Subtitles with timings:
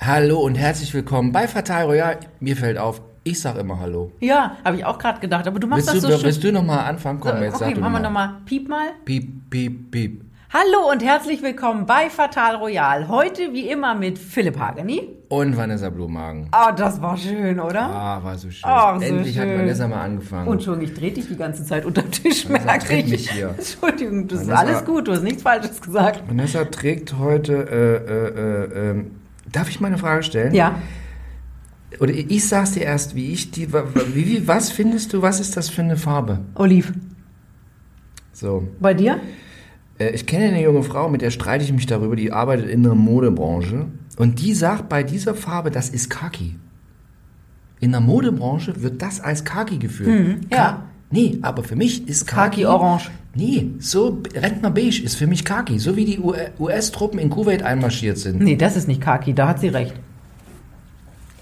[0.00, 2.18] Hallo und herzlich willkommen bei Fatal Royal.
[2.40, 4.12] Mir fällt auf, ich sag immer Hallo.
[4.20, 6.26] Ja, habe ich auch gerade gedacht, aber du machst Willst das du, so schön.
[6.26, 7.18] willst du nochmal anfangen?
[7.20, 8.26] Komm, So, jetzt okay, sag du machen wir noch mal.
[8.28, 8.86] nochmal Piep mal.
[9.04, 10.24] Piep, piep, piep.
[10.52, 13.08] Hallo und herzlich willkommen bei Fatal Royal.
[13.08, 15.02] Heute wie immer mit Philipp Hageni.
[15.28, 16.48] Und Vanessa Blumhagen.
[16.52, 17.82] Ah, das war schön, oder?
[17.82, 18.62] Ah, war so schön.
[18.70, 19.58] Ach, so Endlich hat schön.
[19.58, 20.46] Vanessa mal angefangen.
[20.48, 23.08] Und Entschuldigung, ich drehe dich die ganze Zeit unter Tisch, Vanessa merke ich.
[23.10, 23.48] mich hier.
[23.58, 26.22] Entschuldigung, das ist Vanessa- alles gut, du hast nichts Falsches gesagt.
[26.28, 29.10] Vanessa trägt heute, äh, äh, äh, ähm,
[29.52, 30.54] darf ich mal eine Frage stellen?
[30.54, 30.80] Ja,
[32.00, 35.56] Oder ich sag's dir erst, wie ich die, wie, wie, was findest du, was ist
[35.56, 36.40] das für eine Farbe?
[36.54, 36.92] Oliv.
[38.32, 38.68] So.
[38.80, 39.20] Bei dir?
[39.98, 42.82] Äh, Ich kenne eine junge Frau, mit der streite ich mich darüber, die arbeitet in
[42.82, 43.86] der Modebranche.
[44.16, 46.56] Und die sagt bei dieser Farbe, das ist Khaki.
[47.80, 50.38] In der Modebranche wird das als Khaki geführt.
[50.50, 50.56] ja.
[50.56, 52.64] Ka- Nee, aber für mich ist Khaki.
[52.64, 53.10] Khaki orange.
[53.38, 55.78] Nee, so Rentner beige ist für mich Khaki.
[55.78, 56.18] So wie die
[56.58, 58.40] US-Truppen in Kuwait einmarschiert sind.
[58.40, 59.94] Nee, das ist nicht Kaki, da hat sie recht.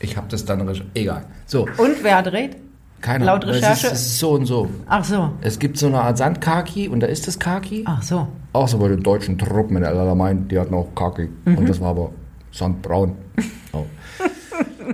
[0.01, 0.69] Ich habe das dann.
[0.93, 1.25] Egal.
[1.47, 2.57] So, Und wer hat recht?
[3.01, 3.57] keine Laut Ahnung.
[3.57, 4.69] Es Recherche- ist, es ist so und so.
[4.87, 7.85] Ach so, Es gibt so eine Art Sandkaki und da ist das Khaki.
[7.87, 8.29] ach so.
[8.67, 11.29] So bei den deutschen Truppen in meint, die hatten auch Kaki.
[11.45, 11.59] Mhm.
[11.59, 12.11] Und das war aber
[12.53, 13.13] sandbraun.
[13.73, 13.85] Oh.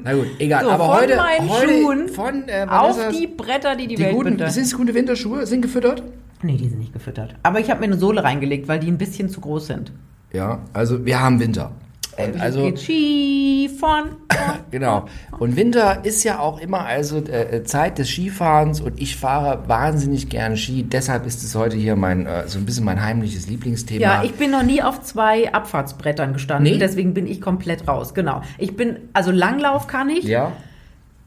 [0.03, 0.65] Na gut, egal.
[0.65, 4.03] So, aber von heute, meinen heute Schuhen von äh, Auf die Bretter, die die, die
[4.03, 5.47] Welt guten, sind es gute Winterschuhe?
[5.47, 6.03] Sind gefüttert?
[6.43, 7.35] Nee, die sind nicht gefüttert.
[7.43, 9.93] Aber ich habe mir eine Sohle reingelegt, weil die ein bisschen zu groß sind.
[10.33, 11.73] Ja, also wir haben Winter.
[12.19, 14.11] Und also Skifahren.
[14.71, 15.07] genau.
[15.39, 20.29] Und Winter ist ja auch immer also äh, Zeit des Skifahrens und ich fahre wahnsinnig
[20.29, 20.83] gern Ski.
[20.83, 24.03] Deshalb ist es heute hier mein äh, so ein bisschen mein heimliches Lieblingsthema.
[24.03, 26.79] Ja, ich bin noch nie auf zwei Abfahrtsbrettern gestanden, Nee?
[26.79, 28.13] deswegen bin ich komplett raus.
[28.13, 28.43] Genau.
[28.59, 30.25] Ich bin, also Langlauf kann ich.
[30.25, 30.53] ja.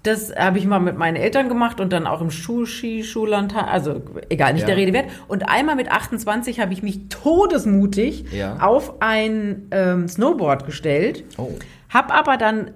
[0.06, 4.02] Das habe ich mal mit meinen Eltern gemacht und dann auch im Schuhski, Schullandtag, also
[4.30, 4.68] egal, nicht Ja.
[4.68, 5.08] der Rede wert.
[5.28, 8.58] Und einmal mit 28 habe ich mich todesmutig Ja.
[8.60, 11.24] auf ein ähm, Snowboard gestellt.
[11.38, 11.50] Oh.
[11.90, 12.72] Hab aber dann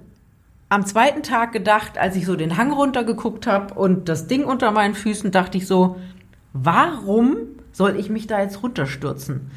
[0.68, 4.70] am zweiten Tag gedacht, als ich so den Hang runtergeguckt habe und das Ding unter
[4.72, 5.96] meinen Füßen, dachte ich so,
[6.52, 7.36] warum
[7.72, 9.50] soll ich mich da jetzt runterstürzen?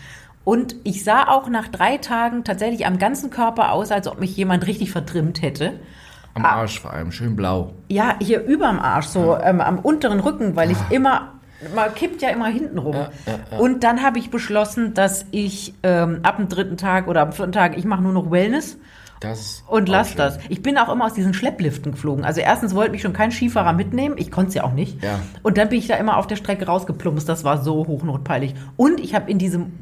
[0.44, 4.36] Und ich sah auch nach drei Tagen tatsächlich am ganzen Körper aus, als ob mich
[4.36, 5.74] jemand richtig vertrimmt hätte.
[6.36, 7.74] Am Arsch vor allem, schön blau.
[7.90, 11.34] Ja, hier überm Arsch, so ähm, am unteren Rücken, weil ich immer,
[11.76, 12.96] man kippt ja immer hinten rum.
[12.96, 13.58] Ja, ja, ja.
[13.60, 17.52] Und dann habe ich beschlossen, dass ich ähm, ab dem dritten Tag oder am vierten
[17.52, 18.78] Tag, ich mache nur noch Wellness
[19.23, 20.17] Das und lass schön.
[20.17, 20.38] das.
[20.50, 22.23] Ich bin auch immer aus diesen Schleppliften geflogen.
[22.25, 25.01] Also erstens wollte mich schon kein Skifahrer mitnehmen, ich konnte es ja auch nicht.
[25.01, 25.19] Ja.
[25.41, 28.53] Und dann bin ich da immer auf der Strecke rausgeplumpst, das war so hochnotpeilig.
[28.75, 29.73] Und ich habe in diesem,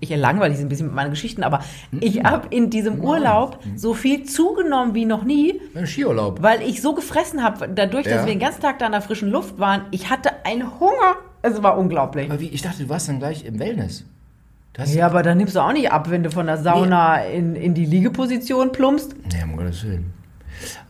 [0.00, 2.00] ich langweile Sie ein bisschen mit meinen Geschichten, aber Hm.
[2.02, 6.42] ich habe in diesem Urlaub so viel zugenommen wie noch nie, Beim Skiurlaub.
[6.42, 8.26] weil ich so gefressen habe, dadurch, dass Ja.
[8.26, 9.82] wir den ganzen Tag da in der frischen Luft waren.
[9.90, 11.16] Ich hatte einen Hunger.
[11.42, 12.30] Es war unglaublich.
[12.30, 14.04] Aber wie, ich dachte, du warst dann gleich im Wellness.
[14.80, 17.22] Du hast Ja, aber dann nimmst du auch nicht ab, wenn du von der Sauna
[17.24, 19.14] in, in die Liegeposition plumpst.
[19.32, 20.12] Nee, um Gottes Willen.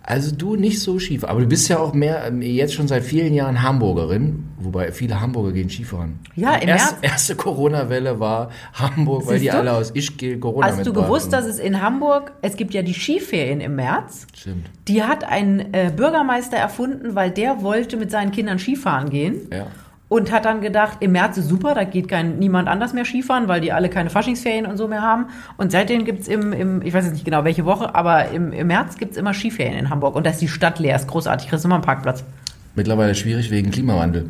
[0.03, 3.05] Also du nicht so schief, aber du bist ja auch mehr ähm, jetzt schon seit
[3.05, 6.19] vielen Jahren Hamburgerin, wobei viele Hamburger gehen Skifahren.
[6.35, 7.13] Ja, im erste, März.
[7.13, 9.59] erste Corona-Welle war Hamburg, weil Siehst die du?
[9.59, 12.95] alle aus Ischgl Corona Hast du gewusst, dass es in Hamburg, es gibt ja die
[12.95, 14.27] Skiferien im März.
[14.35, 19.49] Stimmt, Die hat ein äh, Bürgermeister erfunden, weil der wollte mit seinen Kindern Skifahren gehen.
[19.53, 19.67] ja.
[20.11, 23.47] Und hat dann gedacht, im März ist super, da geht kein, niemand anders mehr Skifahren,
[23.47, 25.27] weil die alle keine Faschingsferien und so mehr haben.
[25.57, 28.67] Und seitdem gibt's im, im, ich weiß jetzt nicht genau welche Woche, aber im, im
[28.67, 30.17] März gibt's immer Skiferien in Hamburg.
[30.17, 32.25] Und da ist die Stadt leer, ist großartig, kriegst immer einen Parkplatz.
[32.75, 34.29] Mittlerweile schwierig wegen Klimawandel.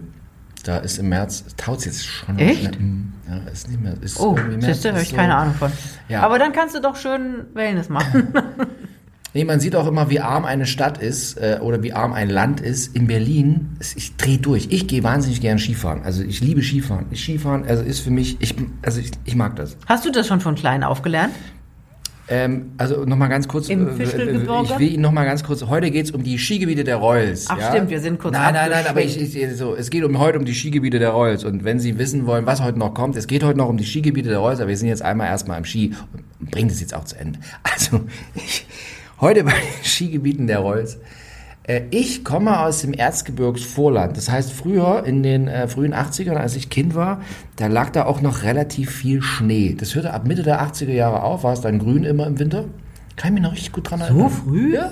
[0.64, 2.38] Da ist im März, taut jetzt schon.
[2.38, 2.78] Echt?
[3.26, 3.94] Ja, ist nicht mehr.
[4.02, 5.72] Ist Oh, siehst du, habe ich so- keine Ahnung von.
[6.10, 6.20] Ja.
[6.20, 8.28] Aber dann kannst du doch schön Wellness machen.
[9.32, 12.28] Nee, man sieht auch immer, wie arm eine Stadt ist äh, oder wie arm ein
[12.28, 12.96] Land ist.
[12.96, 14.68] In Berlin, ich drehe durch.
[14.70, 16.02] Ich gehe wahnsinnig gern Skifahren.
[16.02, 17.06] Also ich liebe Skifahren.
[17.10, 19.76] Ich Skifahren, also ist für mich, ich, also ich, ich mag das.
[19.86, 21.32] Hast du das schon von klein auf gelernt?
[22.30, 23.68] Ähm, also nochmal ganz kurz.
[23.68, 24.62] Im äh, Fischelgebirge?
[24.64, 25.62] Ich will Ihnen nochmal ganz kurz.
[25.66, 27.46] Heute geht es um die Skigebiete der Royals.
[27.48, 27.70] Ach, ja?
[27.70, 30.38] stimmt, wir sind kurz Nein, nein, nein, aber ich, ich, so, es geht um heute
[30.38, 31.44] um die Skigebiete der Royals.
[31.44, 33.84] Und wenn Sie wissen wollen, was heute noch kommt, es geht heute noch um die
[33.84, 35.92] Skigebiete der Royals, aber wir sind jetzt einmal erstmal im Ski
[36.40, 37.40] und bringen das jetzt auch zu Ende.
[37.64, 38.00] Also,
[38.36, 38.64] ich,
[39.20, 40.98] heute bei den Skigebieten der Royals.
[41.64, 44.16] Äh, Ich komme aus dem Erzgebirgsvorland.
[44.16, 47.20] Das heißt, früher in den äh, frühen 80ern, als ich Kind war,
[47.56, 49.74] da lag da auch noch relativ viel Schnee.
[49.78, 52.64] Das hörte ab Mitte der 80er Jahre auf, war es dann grün immer im Winter.
[53.16, 54.30] Kann ich mich noch richtig gut dran erinnern.
[54.30, 54.74] früh?
[54.74, 54.90] Ja.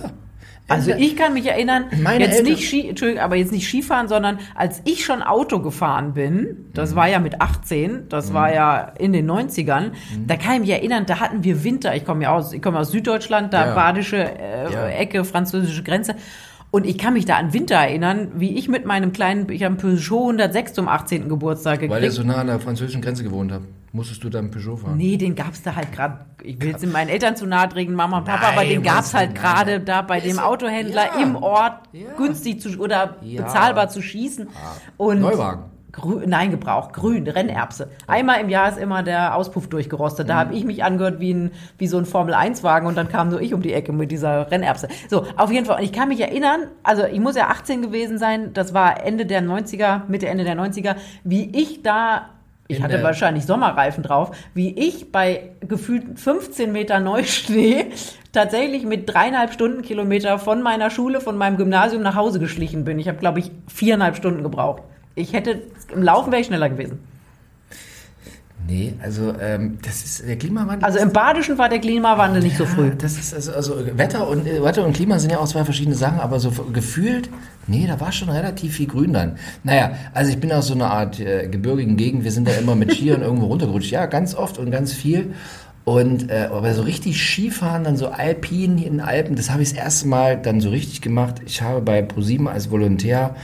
[0.69, 4.07] Also ich kann mich erinnern, Meine jetzt Eltern- nicht Ski, Entschuldigung, aber jetzt nicht Skifahren,
[4.07, 8.93] sondern als ich schon Auto gefahren bin, das war ja mit 18, das war ja
[8.99, 9.93] in den 90ern,
[10.27, 11.97] da kann ich mich erinnern, da hatten wir Winter.
[11.97, 13.75] Ich komme ja aus, ich komme aus Süddeutschland, da Ja.
[13.75, 14.89] badische äh, Ja.
[14.89, 16.15] Ecke, französische Grenze.
[16.71, 19.73] Und ich kann mich da an Winter erinnern, wie ich mit meinem kleinen, ich habe
[19.73, 21.29] einen Peugeot 106 zum 18.
[21.29, 22.13] Geburtstag Weil ihr gekriegt.
[22.13, 23.65] so nah an der französischen Grenze gewohnt habt.
[23.93, 24.99] Musstest du dann Peugeot fahren?
[24.99, 26.27] Nee, den gab's da halt gerade.
[26.43, 29.15] Ich will jetzt in meinen Eltern zu nahe treten, Mama und Papa, aber den gab's
[29.15, 31.23] halt gerade da bei dem Autohändler ja.
[31.23, 32.13] im Ort Ja.
[32.19, 33.43] günstig zu oder Ja.
[33.45, 34.49] bezahlbar zu schießen.
[34.99, 35.65] Und Neuwagen.
[36.01, 37.91] Grü nein, Gebrauch, grün, Rennerbse.
[38.07, 40.29] Einmal im Jahr ist immer der Auspuff durchgerostet.
[40.29, 40.39] Da Mhm.
[40.39, 43.53] habe ich mich angehört wie, ein, wie so ein Formel-1-Wagen und dann kam nur ich
[43.55, 44.89] um die Ecke mit dieser Rennerbse.
[45.11, 45.79] So, auf jeden Fall.
[45.79, 49.27] Und ich kann mich erinnern, also ich muss ja 18 gewesen sein, das war Ende
[49.27, 52.31] der 90er, Mitte, Ende der 90er, wie ich da
[52.71, 57.87] ich hatte wahrscheinlich Sommerreifen drauf, wie ich bei gefühlt 15 Meter Neuschnee
[58.33, 62.99] tatsächlich mit dreieinhalb Stundenkilometer von meiner Schule, von meinem Gymnasium nach Hause geschlichen bin.
[62.99, 64.83] Ich habe, glaube ich, viereinhalb Stunden gebraucht.
[65.19, 65.63] Ich hätte,
[65.93, 66.99] im Laufen wäre ich schneller gewesen.
[68.69, 70.85] Nee, also ähm, das ist der Klimawandel.
[70.85, 72.89] Also im Badischen war der Klimawandel nicht so früh.
[72.89, 75.65] Ja, Das ist also, also Wetter und äh, Wetter und Klima sind ja auch zwei
[75.65, 77.31] verschiedene Sachen, aber so gefühlt,
[77.67, 79.37] nee, da war schon relativ viel Grün dann.
[79.65, 82.75] Naja, also ich bin aus so einer Art äh, gebirgigen Gegend, wir sind da immer
[82.75, 83.91] mit Skiern irgendwo runtergerutscht.
[83.91, 85.33] Ja, ganz oft und ganz viel.
[85.85, 89.71] Und äh, aber so richtig Skifahren, dann so alpin in den Alpen, das habe ich
[89.71, 91.37] das erste Mal dann so richtig gemacht.
[91.47, 93.35] Ich habe bei ProSieben als Volontär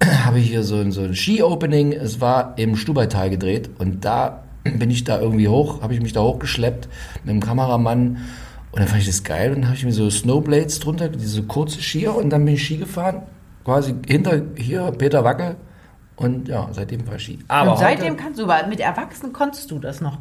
[0.24, 1.92] habe ich hier so ein, so ein Ski-Opening.
[1.92, 6.12] Es war im Stubaital gedreht und da bin ich da irgendwie hoch, habe ich mich
[6.12, 6.88] da hochgeschleppt
[7.24, 8.18] mit dem Kameramann
[8.72, 11.42] und dann fand ich das geil und dann habe ich mir so Snowblades drunter, diese
[11.42, 13.22] kurze Skier und dann bin ich Ski gefahren,
[13.64, 15.56] quasi hinter hier Peter Wackel
[16.16, 17.38] und ja, seitdem war ich Ski.
[17.48, 20.18] Aber Und seitdem heute, kannst du, weil mit Erwachsenen konntest du das noch.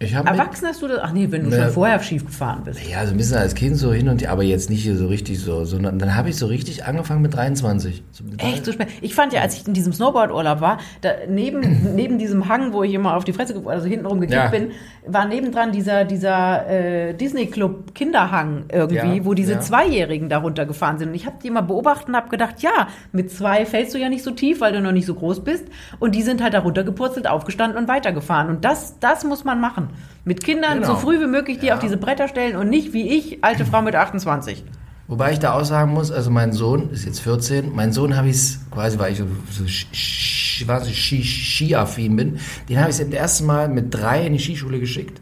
[0.00, 1.56] Erwachsen hast du das, ach nee, wenn du Ne.
[1.60, 2.78] schon vorher schief gefahren bist.
[2.88, 5.08] ja, so ein bisschen als Kind so hin und her, aber jetzt nicht hier so
[5.08, 8.04] richtig so, sondern dann habe ich so richtig angefangen mit 23.
[8.12, 8.86] So mit Echt so spät.
[9.00, 12.84] Ich fand ja, als ich in diesem Snowboard-Urlaub war, da neben, neben diesem Hang, wo
[12.84, 14.48] ich immer auf die Fresse, also hintenrum gekippt Ja.
[14.50, 14.70] bin,
[15.06, 19.60] war nebendran dieser, dieser äh, Disney-Club Kinderhang irgendwie, Ja, wo diese ja.
[19.60, 21.08] Zweijährigen da runtergefahren sind.
[21.08, 24.08] Und ich habe die mal beobachtet und habe gedacht, ja, mit zwei fällst du ja
[24.08, 25.64] nicht so tief, weil du noch nicht so groß bist.
[25.98, 28.48] Und die sind halt da runtergepurzelt, aufgestanden und weitergefahren.
[28.48, 29.87] Und das, das muss man machen.
[30.24, 30.94] Mit Kindern Genau.
[30.94, 31.74] so früh wie möglich die Ja.
[31.74, 34.64] auf diese Bretter stellen und nicht wie ich, alte Frau mit 28.
[35.06, 38.28] Wobei ich da auch sagen muss, also mein Sohn ist jetzt 14, mein Sohn habe
[38.28, 42.38] ich es quasi, weil ich so, so ski, ski, ski, skiaffin bin,
[42.68, 45.20] den habe ich das erste Mal mit drei in die Skischule geschickt.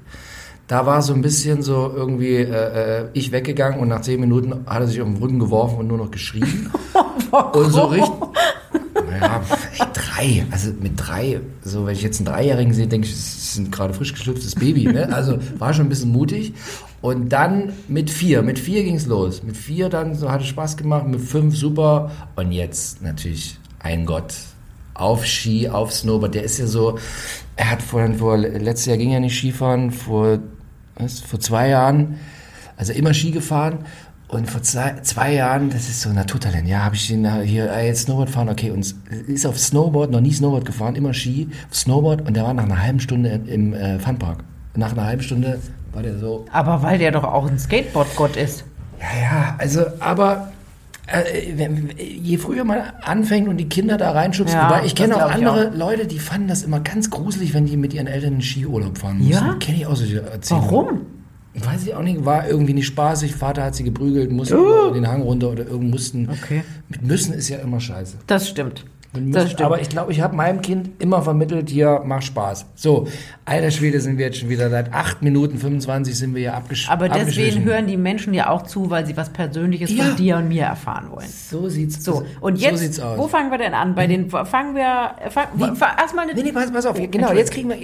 [0.66, 4.52] Da war so ein bisschen so irgendwie äh, äh, ich weggegangen und nach zehn Minuten
[4.66, 6.72] hat er sich auf den Rücken geworfen und nur noch geschrien.
[7.52, 8.10] und so richtig.
[9.20, 9.55] Ja, ey,
[9.92, 13.58] drei, also mit drei, so wenn ich jetzt einen Dreijährigen sehe, denke ich, das ist
[13.58, 15.12] ein gerade frisch geschlüpftes Baby, ne?
[15.12, 16.54] Also war schon ein bisschen mutig.
[17.02, 19.42] Und dann mit vier, mit vier ging's los.
[19.42, 22.10] Mit vier dann so hatte Spaß gemacht, mit fünf super.
[22.34, 24.34] Und jetzt natürlich ein Gott.
[24.94, 26.34] Auf Ski, auf Snowboard.
[26.34, 26.98] Der ist ja so,
[27.54, 30.38] er hat vor, vor letztes Jahr ging er nicht Skifahren, vor,
[30.96, 32.16] was, vor zwei Jahren,
[32.76, 33.84] also immer Ski gefahren.
[34.28, 37.70] Und vor zwei, zwei Jahren, das ist so ein Naturtalent, ja, habe ich ihn hier
[37.70, 38.92] äh, jetzt Snowboard fahren, okay, und
[39.28, 42.82] ist auf Snowboard, noch nie Snowboard gefahren, immer Ski, Snowboard und der war nach einer
[42.82, 44.42] halben Stunde im äh, Funpark.
[44.74, 45.60] Nach einer halben Stunde
[45.92, 48.64] war der so, Aber weil der doch auch ein Skateboard-Gott ist.
[49.00, 50.52] ja, ja, also, aber
[51.06, 55.24] äh, wenn, je früher man anfängt und die Kinder da reinschubst, Ja, wobei ich kenne
[55.24, 58.42] auch andere Leute, die fanden das immer ganz gruselig, wenn die mit ihren Eltern in
[58.42, 59.32] Skiurlaub fahren mussten.
[59.32, 59.54] Ja?
[59.60, 60.70] Kenne ich auch solche Erzählungen.
[60.70, 61.00] Warum?
[61.64, 63.34] Weiß ich auch nicht, war irgendwie nicht spaßig.
[63.34, 64.92] Vater hat sie geprügelt, mussten uh.
[64.92, 66.28] den Hang runter oder irgend mussten.
[66.28, 66.62] Okay.
[66.88, 68.18] Mit müssen ist ja immer scheiße.
[68.26, 68.84] Das stimmt.
[69.14, 72.66] Müssen, aber ich glaube, ich habe meinem Kind immer vermittelt, hier, mach Spaß.
[72.74, 73.06] So,
[73.44, 76.88] alter Schwede sind wir jetzt schon wieder seit 8 Minuten 25 sind wir hier abgesch
[76.90, 80.04] Aber deswegen hören die Menschen ja auch zu, weil sie was Persönliches Ja.
[80.04, 81.28] von dir und mir erfahren wollen.
[81.28, 83.16] So sieht's So, und so jetzt, sieht's aus.
[83.18, 83.94] wo fangen wir denn an?
[83.94, 85.64] Bei den, fangen wir, fang, Nee.
[85.74, 86.98] fang, erstmal eine, Nee, nee, pass, pass auf.
[87.00, 87.76] Oh, genau, jetzt kriegen wir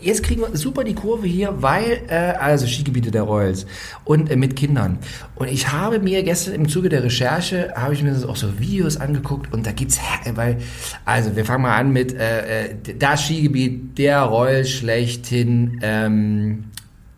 [0.00, 3.66] jetzt kriegen wir super die Kurve hier, weil äh, also Skigebiete der Royals
[4.04, 4.98] und äh, mit Kindern.
[5.36, 8.58] Und ich habe mir gestern im Zuge der Recherche habe ich mir das auch so
[8.58, 10.58] Videos angeguckt und da gibt's äh, weil
[11.04, 16.64] also wir fangen mal an mit äh, äh, das Skigebiet der Royals schlechthin ähm,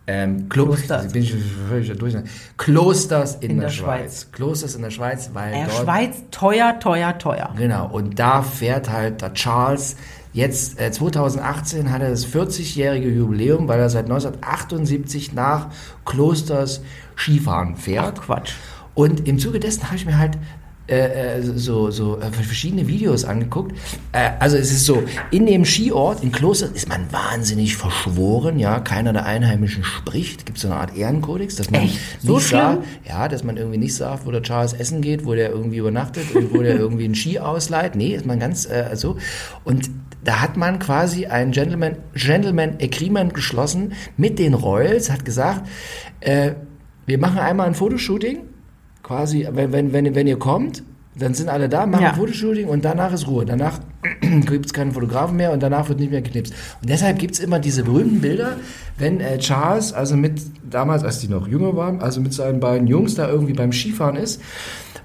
[0.07, 1.11] ähm, Klo Klosters.
[1.11, 1.33] Bin ich
[1.67, 2.15] völlig durch.
[2.57, 4.27] Klosters in, In der, der Schweiz.
[4.31, 7.53] Klosters in der Schweiz, weil äh, dort Schweiz, teuer, teuer, teuer.
[7.57, 9.95] Genau, und da fährt halt der Charles
[10.33, 15.69] jetzt, äh, 2018 hat er das 40-jährige Jubiläum, weil er seit 1978 nach
[16.05, 16.81] Klosters
[17.15, 18.15] Skifahren fährt.
[18.19, 18.53] Ach, Quatsch.
[18.93, 20.37] Und im Zuge dessen habe ich mir halt
[20.87, 23.75] äh, äh, so, so äh, verschiedene Videos angeguckt.
[24.11, 25.01] Äh, also es ist so,
[25.31, 30.45] in dem Skiort, in Klosters, ist man wahnsinnig verschworen, ja, keiner der Einheimischen spricht.
[30.45, 31.99] Gibt so eine Art Ehrenkodex, dass man Echt?
[32.21, 35.49] So sagt, ja, dass man irgendwie nicht sagt, wo der Charles essen geht, wo der
[35.49, 37.95] irgendwie übernachtet und wo der irgendwie einen Ski ausleiht.
[37.95, 39.17] Nee, ist man ganz äh, so.
[39.63, 39.89] Und
[40.23, 45.67] da hat man quasi ein Gentleman, Gentleman Agreement geschlossen mit den Royals, hat gesagt,
[46.19, 46.51] äh,
[47.07, 48.39] wir machen einmal ein Fotoshooting,
[49.05, 50.83] quasi, wenn, wenn, wenn, wenn ihr kommt,
[51.17, 52.13] Dann sind alle da, machen Ja.
[52.13, 53.45] Fotoshooting und danach ist Ruhe.
[53.45, 53.79] Danach
[54.21, 56.53] gibt es keinen Fotografen mehr und danach wird nicht mehr geknipst.
[56.81, 58.57] Und deshalb gibt es immer diese berühmten Bilder,
[58.97, 62.87] wenn äh, Charles, also mit damals, als die noch jünger waren, also mit seinen beiden
[62.87, 64.41] Jungs da irgendwie beim Skifahren ist.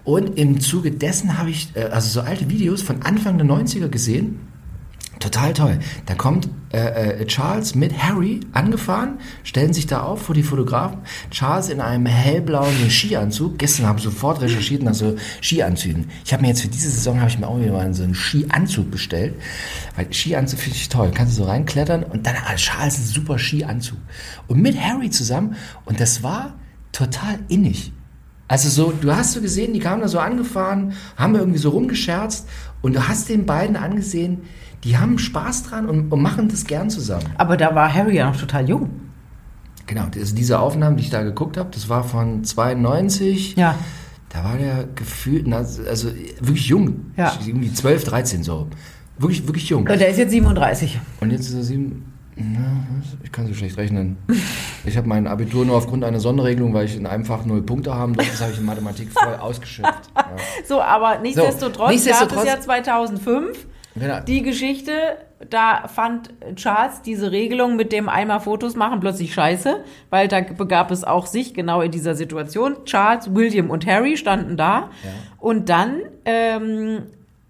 [0.03, 3.89] Und im Zuge dessen habe ich äh, also so alte Videos von Anfang der 90er
[3.89, 4.41] gesehen.
[5.21, 5.79] Total toll.
[6.07, 11.01] Da kommt äh, äh, Charles mit Harry angefahren, stellen sich da auf vor die Fotografen.
[11.31, 13.59] Charles in einem hellblauen Skianzug.
[13.59, 16.09] Gestern habe ich sofort recherchiert nach so Skianzügen.
[16.25, 18.15] Ich habe mir jetzt für diese Saison habe ich mir auch wieder mal so einen
[18.15, 19.35] Skianzug bestellt,
[19.95, 21.11] weil Skianzug finde ich toll.
[21.15, 23.99] Kannst du so reinklettern und dann ah, Charles ein super Skianzug
[24.47, 26.55] und mit Harry zusammen und das war
[26.93, 27.93] total innig.
[28.51, 32.49] Also so, du hast so gesehen, die kamen da so angefahren, haben irgendwie so rumgescherzt
[32.83, 34.39] und du hast den beiden angesehen,
[34.83, 37.27] die haben Spaß dran und, und machen das gern zusammen.
[37.39, 38.91] Aber da war Harry ja noch total jung.
[39.87, 43.55] Genau, also diese Aufnahmen, die ich da geguckt habe, das war von 92.
[43.55, 43.77] Ja.
[44.31, 46.09] Da war der gefühlt, also
[46.41, 47.13] wirklich jung.
[47.17, 47.33] Ja.
[47.47, 48.67] Irgendwie 12, 13 so.
[49.17, 49.87] Wirklich, wirklich jung.
[49.87, 50.99] Und der ist jetzt 37.
[51.21, 52.10] Und jetzt ist er 7
[53.23, 54.17] ich kann so schlecht rechnen.
[54.85, 57.95] Ich habe mein Abitur nur aufgrund einer Sonderregelung, weil ich in einem Fach null Punkte
[57.95, 60.11] haben durfte, das habe ich in Mathematik voll ausgeschöpft.
[60.17, 60.27] Ja.
[60.65, 63.67] So, aber nichtsdestotrotz, nichtsdestotrotz- gab es ja 2005
[63.97, 64.21] Genau.
[64.21, 64.93] die Geschichte,
[65.51, 70.93] da fand Charles diese Regelung mit dem einmal Fotos machen plötzlich scheiße, weil da begab
[70.93, 72.77] es auch sich genau in dieser Situation.
[72.85, 74.91] Charles, William und Harry standen da
[75.39, 77.03] und dann ähm,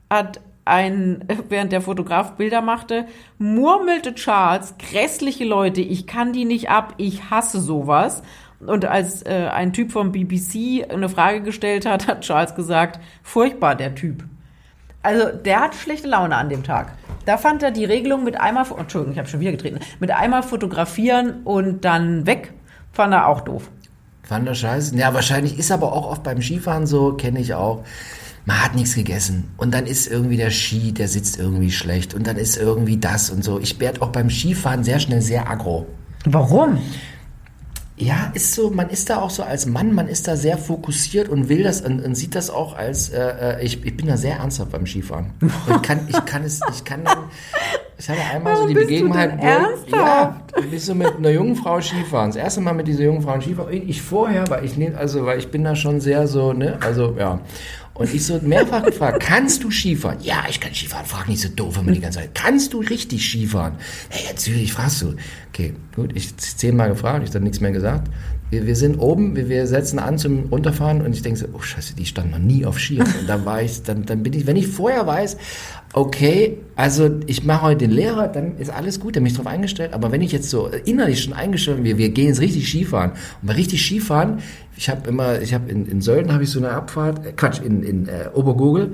[0.08, 3.06] hat ein, während der Fotograf Bilder machte,
[3.38, 8.22] murmelte Charles, grässliche Leute, ich kann die nicht ab, ich hasse sowas.
[8.60, 13.74] Und als äh, ein Typ vom BBC eine Frage gestellt hat, hat Charles gesagt, furchtbar
[13.74, 14.24] der Typ.
[15.02, 16.92] Also der hat schlechte Laune an dem Tag.
[17.24, 20.42] Da fand er die Regelung mit einmal, Entschuldigung, ich habe schon wieder getreten, mit einmal
[20.42, 22.52] fotografieren und dann weg,
[22.92, 23.70] fand er auch doof.
[24.22, 24.94] Fand er scheiße.
[24.96, 27.82] Ja, wahrscheinlich ist aber auch oft beim Skifahren so, kenne ich auch.
[28.50, 32.26] Man hat nichts gegessen und dann ist irgendwie der Ski, der sitzt irgendwie schlecht und
[32.26, 33.60] dann ist irgendwie das und so.
[33.60, 35.86] Ich werde auch beim Skifahren sehr schnell sehr aggro.
[36.24, 36.80] Warum?
[37.96, 41.28] Ja, ist so, man ist da auch so als Mann, man ist da sehr fokussiert
[41.28, 43.20] und will das und, und sieht das auch als, äh,
[43.60, 45.30] äh, ich, ich bin da sehr ernsthaft beim Skifahren.
[45.40, 47.18] Ich kann, ich kann es, ich kann dann,
[47.98, 50.96] ich hatte einmal so Warum die bist du Begebenheit, denn wo, ja, du bist so
[50.96, 52.30] mit einer jungen Frau Skifahren.
[52.30, 55.38] Das erste Mal mit dieser jungen Frau Skifahren, ich vorher, weil ich nicht, also, weil
[55.38, 57.38] ich bin da schon sehr so, ne, also, ja.
[58.00, 60.20] Und ich so mehrfach gefragt, kannst du Skifahren?
[60.22, 61.04] Ja, ich kann Skifahren.
[61.04, 62.34] Frag nicht so doof immer die ganze Zeit.
[62.34, 63.74] Kannst du richtig Skifahren?
[64.08, 65.16] Hey, natürlich fragst du.
[65.50, 68.10] Okay, gut, ich zehnmal gefragt, ich dann nichts mehr gesagt.
[68.50, 71.60] Wir, wir sind oben, wir, wir setzen an zum Runterfahren und ich denke so, oh
[71.60, 73.06] scheiße, die stand noch nie auf Skiern.
[73.20, 75.36] Und dann war ich, dann, dann bin ich, wenn ich vorher weiß,
[75.92, 79.46] okay, also ich mache heute den Lehrer, dann ist alles gut, dann bin ich drauf
[79.46, 79.92] eingestellt.
[79.92, 83.12] Aber wenn ich jetzt so innerlich schon eingestellt bin, wir, wir gehen jetzt richtig Skifahren.
[83.12, 84.38] Und bei richtig Skifahren,
[84.76, 87.60] ich habe immer, ich habe in, in Sölden habe ich so eine Abfahrt, äh, Quatsch,
[87.60, 88.92] in, in äh, Obergurgel,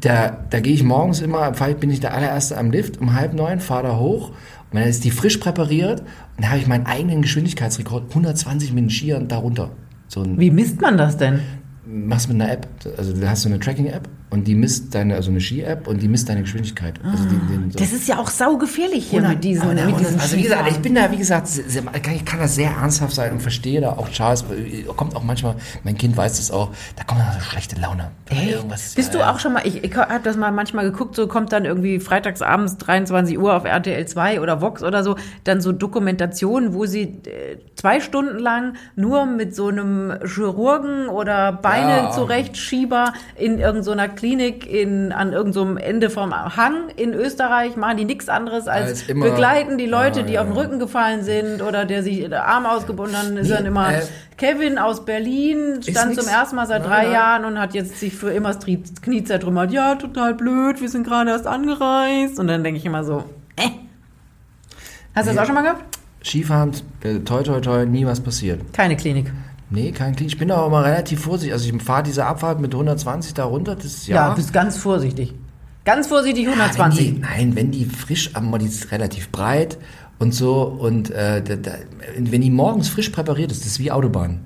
[0.00, 3.60] da, da gehe ich morgens immer, bin ich der allererste am Lift um halb neun,
[3.60, 4.32] fahre da hoch
[4.70, 8.92] und dann ist die frisch präpariert und da habe ich meinen eigenen Geschwindigkeitsrekord, 120 mit
[8.92, 9.70] Skiern darunter.
[10.08, 11.40] So Wie misst man das denn?
[11.88, 12.66] Machst mit einer App,
[12.96, 16.08] also du hast so eine Tracking-App und die misst deine, also eine Ski-App und die
[16.08, 17.00] misst deine Geschwindigkeit.
[17.02, 17.78] Also die, den, so.
[17.78, 20.78] Das ist ja auch saugefährlich hier mit diesen, mit 100 diesen Also wie gesagt, ich
[20.78, 21.82] bin da, wie gesagt, sehr,
[22.14, 25.54] ich kann da sehr ernsthaft sein und verstehe da auch Charles, äh, kommt auch manchmal,
[25.82, 28.10] mein Kind weiß das auch, da kommt dann so schlechte Laune.
[28.30, 31.26] Irgendwas, Bist ja, du auch schon mal, ich, ich habe das mal manchmal geguckt, so
[31.26, 35.72] kommt dann irgendwie freitagsabends 23 Uhr auf RTL 2 oder Vox oder so, dann so
[35.72, 41.52] Dokumentationen, wo sie äh, zwei Stunden lang nur mit so einem Chirurgen oder
[41.86, 42.10] Beine Ja.
[42.10, 48.28] zurechtschieber in irgendeiner Klinik in, an irgendeinem Ende vom Hang in Österreich machen die nichts
[48.28, 50.56] anderes als, Als immer- begleiten die Leute, Ja, die ja, auf den.
[50.56, 53.92] Rücken gefallen sind oder der sich den Arm ausgebunden hat, dann ist Nee, dann immer
[53.94, 54.02] äh,
[54.36, 57.10] Kevin aus Berlin, stand zum ersten Mal seit drei.
[57.10, 59.72] Jahren und hat jetzt sich für immer das Knie zertrümmert.
[59.72, 62.38] Ja, total blöd, wir sind gerade erst angereist.
[62.38, 63.24] Und dann denke ich immer so,
[63.56, 63.68] äh.
[65.14, 65.98] Hast du das auch schon mal gehabt?
[66.22, 68.60] Skifahren, äh, toi toi toi, nie was passiert.
[68.72, 69.32] Keine Klinik.
[69.70, 70.28] Nee, kein Klick.
[70.28, 71.52] Ich bin aber immer relativ vorsichtig.
[71.52, 74.34] Also ich fahre diese Abfahrt mit 120 da runter, das Ja, ja.
[74.34, 75.34] bist ganz vorsichtig.
[75.84, 76.98] Ganz vorsichtig Ja, 120.
[77.06, 79.78] Wenn die, nein, wenn die frisch, aber die ist relativ breit
[80.18, 81.72] und so und äh, da, da,
[82.18, 84.40] wenn die morgens frisch präpariert ist, das ist wie Autobahn.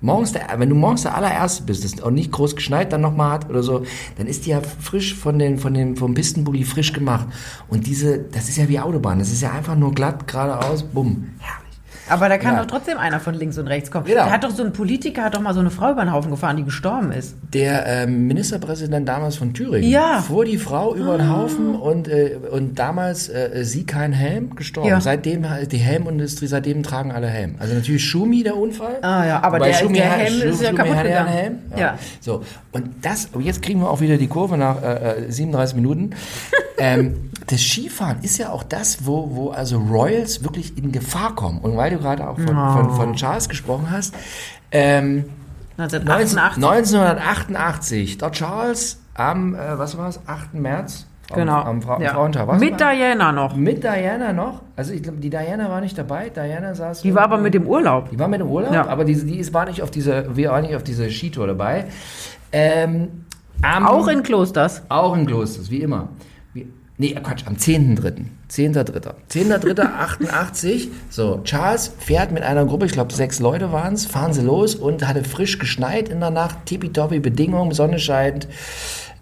[0.00, 3.32] Morgens, der, wenn du morgens der allererste bist, das auch nicht groß geschneit dann nochmal
[3.32, 3.82] hat oder so,
[4.16, 7.26] dann ist die ja frisch von den, von den, vom Pistenbully frisch gemacht.
[7.68, 9.18] Und diese, das ist ja wie Autobahn.
[9.18, 11.67] Das ist ja einfach nur glatt, geradeaus, bumm, herrlich.
[12.08, 12.60] Aber da kann Ja.
[12.60, 14.06] doch trotzdem einer von links und rechts kommen.
[14.06, 14.24] Genau.
[14.24, 16.30] Da hat doch so ein Politiker, hat doch mal so eine Frau über den Haufen
[16.30, 17.34] gefahren, die gestorben ist.
[17.52, 20.20] Der ähm, Ministerpräsident damals von Thüringen Ja.
[20.20, 24.88] fuhr die Frau über den Haufen und, äh, und damals äh, sie kein Helm gestorben.
[24.90, 25.00] Ja.
[25.00, 27.54] Seitdem die Helmindustrie, seitdem tragen alle Helm.
[27.58, 28.96] Also natürlich Schumi der Unfall.
[29.02, 31.28] Ah ja, aber der- Schumi der Helm ist ja Schumi kaputt hat ja einen gegangen.
[31.38, 31.58] Helm.
[31.76, 31.98] Ja.
[32.20, 35.76] So und das und jetzt kriegen wir auch wieder die Kurve nach äh, äh, 37
[35.76, 36.10] Minuten.
[36.78, 41.58] ähm, das Skifahren ist ja auch das, wo, wo also Royals wirklich in Gefahr kommen.
[41.60, 44.14] Und weil du gerade auch von, von, von Charles gesprochen hast,
[44.70, 45.24] ähm,
[45.78, 46.62] 1988.
[46.62, 50.54] 1988, der Charles am, äh, was war es, 8.
[50.54, 51.06] März?
[51.30, 51.60] Am, genau.
[51.62, 52.12] Am, Fra ja.
[52.14, 52.46] Frauentag.
[52.48, 52.92] Was Mit war?
[52.94, 53.54] Diana noch.
[53.54, 54.62] Mit Diana noch.
[54.76, 56.30] Also ich glaube, die Diana war nicht dabei.
[56.30, 57.02] Diana saß.
[57.02, 58.10] Die war aber mit dem Urlaub.
[58.10, 58.86] Die war mit im Urlaub, Ja.
[58.88, 61.86] aber die, die ist, war nicht auf dieser, wir waren nicht auf dieser Skitour dabei.
[62.50, 63.24] Ähm,
[63.62, 64.82] am, Auch in Klosters.
[64.88, 66.08] auch in Klosters, wie immer.
[67.00, 68.24] Nee, Quatsch, am 10.3.
[68.50, 69.14] 10.3.
[69.30, 70.88] 10.3.88.
[71.10, 74.74] So, Charles fährt mit einer Gruppe, ich glaube sechs Leute waren es, fahren sie los
[74.74, 78.48] und hatte frisch geschneit in der Nacht, tippitoppi Bedingungen, Sonne scheint.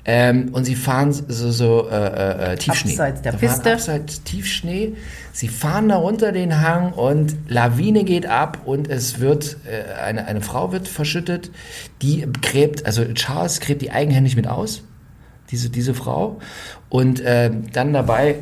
[0.07, 2.93] Ähm, und sie fahren so, so äh, äh, Tiefschnee.
[2.93, 3.73] Abseits der fahren Piste.
[3.73, 4.95] Abseits Tiefschnee.
[5.33, 10.27] Sie fahren da runter den Hang und Lawine geht ab und es wird, äh, eine,
[10.27, 11.51] eine Frau wird verschüttet,
[12.01, 14.83] die gräbt, also Charles gräbt die eigenhändig mit aus,
[15.51, 16.39] diese, diese Frau.
[16.89, 18.37] Und äh, dann dabei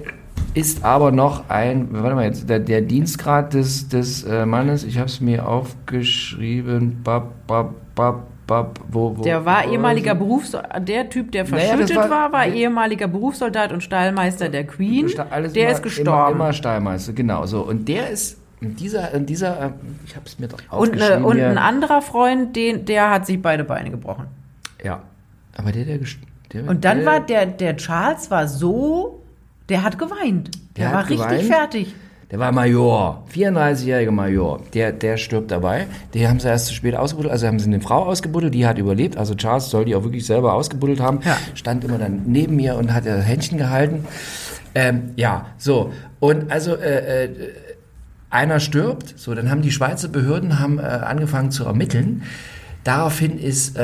[0.54, 4.98] ist aber noch ein, warte mal jetzt, der, der Dienstgrad des, des äh, Mannes, ich
[4.98, 10.86] habe es mir aufgeschrieben, bab, bab, bab, bab, wo, wo, Der war wo- ehemaliger Berufssoldat,
[10.88, 15.06] der Typ, der Naja, verschüttet war- war, war der- ehemaliger Berufssoldat und Stallmeister der Queen.
[15.08, 16.10] Der immer, ist gestorben.
[16.34, 17.62] Immer, immer Stallmeister, genau so.
[17.62, 19.70] Und der ist, in dieser, dieser, äh,
[20.06, 21.22] ich habe es mir doch und, aufgeschrieben.
[21.22, 24.26] ne, und ein anderer Freund, den, der hat sich beide Beine gebrochen.
[24.82, 25.02] Ja.
[25.56, 26.18] Aber der, der, gest-
[26.54, 29.22] der Und dann der, war der, der Charles war so,
[29.68, 30.50] der hat geweint.
[30.76, 31.46] Der, Der war hat richtig geweint?
[31.46, 31.94] fertig.
[32.30, 34.60] Der war Major, 34-jähriger Major.
[34.72, 35.86] Der, der stirbt dabei.
[36.14, 38.78] Die haben sie erst zu spät ausgebuddelt, also haben sie eine Frau ausgebuddelt, die hat
[38.78, 39.16] überlebt.
[39.16, 41.20] Also Charles soll die auch wirklich selber ausgebuddelt haben.
[41.24, 41.36] Ja.
[41.54, 44.06] Stand immer dann neben mir und hat das Händchen gehalten.
[44.74, 45.92] Ähm, ja, so.
[46.18, 47.30] Und also äh, äh,
[48.30, 52.22] einer stirbt, so, dann haben die Schweizer Behörden haben, äh, angefangen zu ermitteln.
[52.84, 53.82] Daraufhin ist, äh,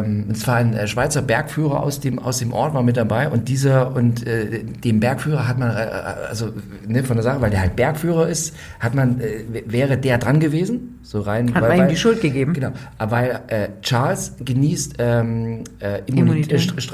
[0.00, 3.30] ähm, und zwar ein äh, Schweizer Bergführer aus dem, aus dem Ort war mit dabei
[3.30, 5.88] und dieser, und äh, dem Bergführer hat man, äh,
[6.28, 6.52] also
[6.86, 10.40] ne, von der Sache, weil der halt Bergführer ist, hat man, äh, wäre der dran
[10.40, 11.54] gewesen, so rein.
[11.54, 12.52] Hat weil, man ihm die Schuld gegeben?
[12.52, 16.92] Genau, aber weil äh, Charles genießt ähm, äh, Immunität, Immunität.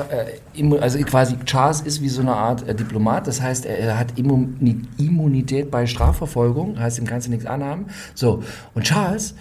[0.54, 3.76] äh, äh, also quasi Charles ist wie so eine Art äh, Diplomat, das heißt, er,
[3.76, 7.86] er hat Immuni Immunität bei Strafverfolgung, heißt, ihm kannst du nichts anhaben.
[8.14, 9.34] So, und Charles,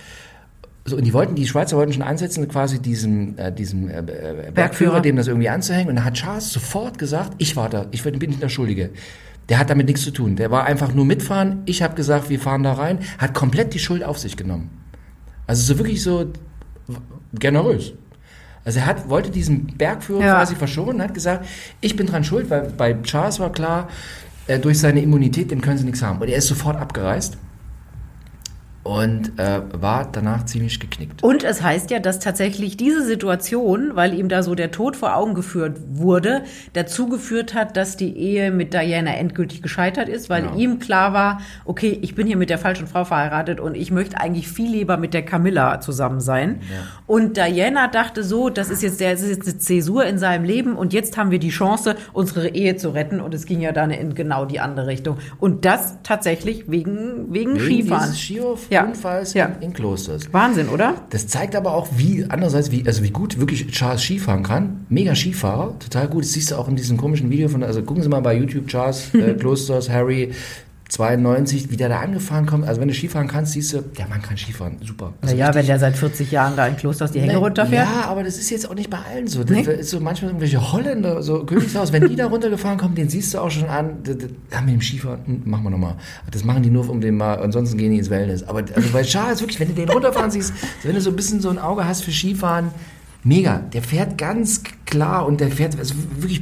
[0.89, 4.03] so, und die wollten, die Schweizer wollten schon ansetzen, quasi diesem, äh, diesem äh, äh,
[4.03, 5.01] Bergführer, Bergführer.
[5.01, 5.89] dem das irgendwie anzuhängen.
[5.89, 8.89] Und da hat Charles sofort gesagt, ich war da, ich bin nicht der Schuldige.
[9.47, 10.35] Der hat damit nichts zu tun.
[10.35, 11.63] Der war einfach nur mitfahren.
[11.65, 12.99] Ich habe gesagt, wir fahren da rein.
[13.17, 14.69] Hat komplett die Schuld auf sich genommen.
[15.47, 16.31] Also so wirklich so
[17.33, 17.93] generös.
[18.65, 20.35] Also er hat, wollte diesen Bergführer Ja.
[20.35, 21.47] quasi verschonen und hat gesagt,
[21.81, 23.87] ich bin dran schuld, weil bei Charles war klar,
[24.47, 26.19] äh, durch seine Immunität, dem können sie nichts haben.
[26.19, 27.37] Und er ist sofort abgereist
[28.89, 31.21] und äh, war danach ziemlich geknickt.
[31.21, 35.15] Und es heißt ja, dass tatsächlich diese Situation, weil ihm da so der Tod vor
[35.15, 36.41] Augen geführt wurde,
[36.73, 40.55] dazu geführt hat, dass die Ehe mit Diana endgültig gescheitert ist, weil Genau.
[40.55, 44.19] ihm klar war, okay, ich bin hier mit der falschen Frau verheiratet und ich möchte
[44.19, 46.61] eigentlich viel lieber mit der Camilla zusammen sein.
[47.05, 50.45] Und Diana dachte so, das ist jetzt der, das ist jetzt eine Zäsur in seinem
[50.45, 53.71] Leben und jetzt haben wir die Chance, unsere Ehe zu retten und es ging ja
[53.71, 55.17] dann in genau die andere Richtung.
[55.39, 58.13] Und das tatsächlich wegen, wegen, Wegen Skifahren.
[58.71, 58.78] Ja.
[58.83, 59.45] Skiunfalls Ja.
[59.59, 60.31] in, in Klosters.
[60.33, 60.95] Wahnsinn, oder?
[61.09, 64.85] Das zeigt aber auch, wie, andererseits, wie, also wie gut wirklich Charles Skifahren kann.
[64.89, 66.23] Mega Skifahrer, total gut.
[66.23, 68.67] Das siehst du auch in diesem komischen Video von, also gucken Sie mal bei YouTube,
[68.67, 70.31] Charles äh, Klosters, Harry,
[70.89, 72.67] 92, wie der da angefahren kommt.
[72.67, 75.13] Also wenn du Skifahren kannst, siehst du, der Mann kann Skifahren, super.
[75.21, 77.87] Also Naja, wenn der seit 40 Jahren da in Klosters die Hänge runterfährt.
[77.87, 79.43] Ja, aber das ist jetzt auch nicht bei allen so.
[79.43, 79.61] Das Nee?
[79.71, 83.39] ist so manchmal irgendwelche Holländer, so Königshaus, wenn die da runtergefahren kommen, den siehst du
[83.39, 83.97] auch schon an.
[84.51, 85.95] Haben wir im Skifahren, hm, machen wir nochmal.
[86.31, 88.43] Das machen die nur um den mal, ansonsten gehen die ins Wellness.
[88.43, 91.39] Aber also bei Charles wirklich, wenn du den runterfahren siehst, wenn du so ein bisschen
[91.39, 92.71] so ein Auge hast für Skifahren,
[93.23, 93.59] mega.
[93.73, 96.41] Der fährt ganz klar und der fährt, also wirklich,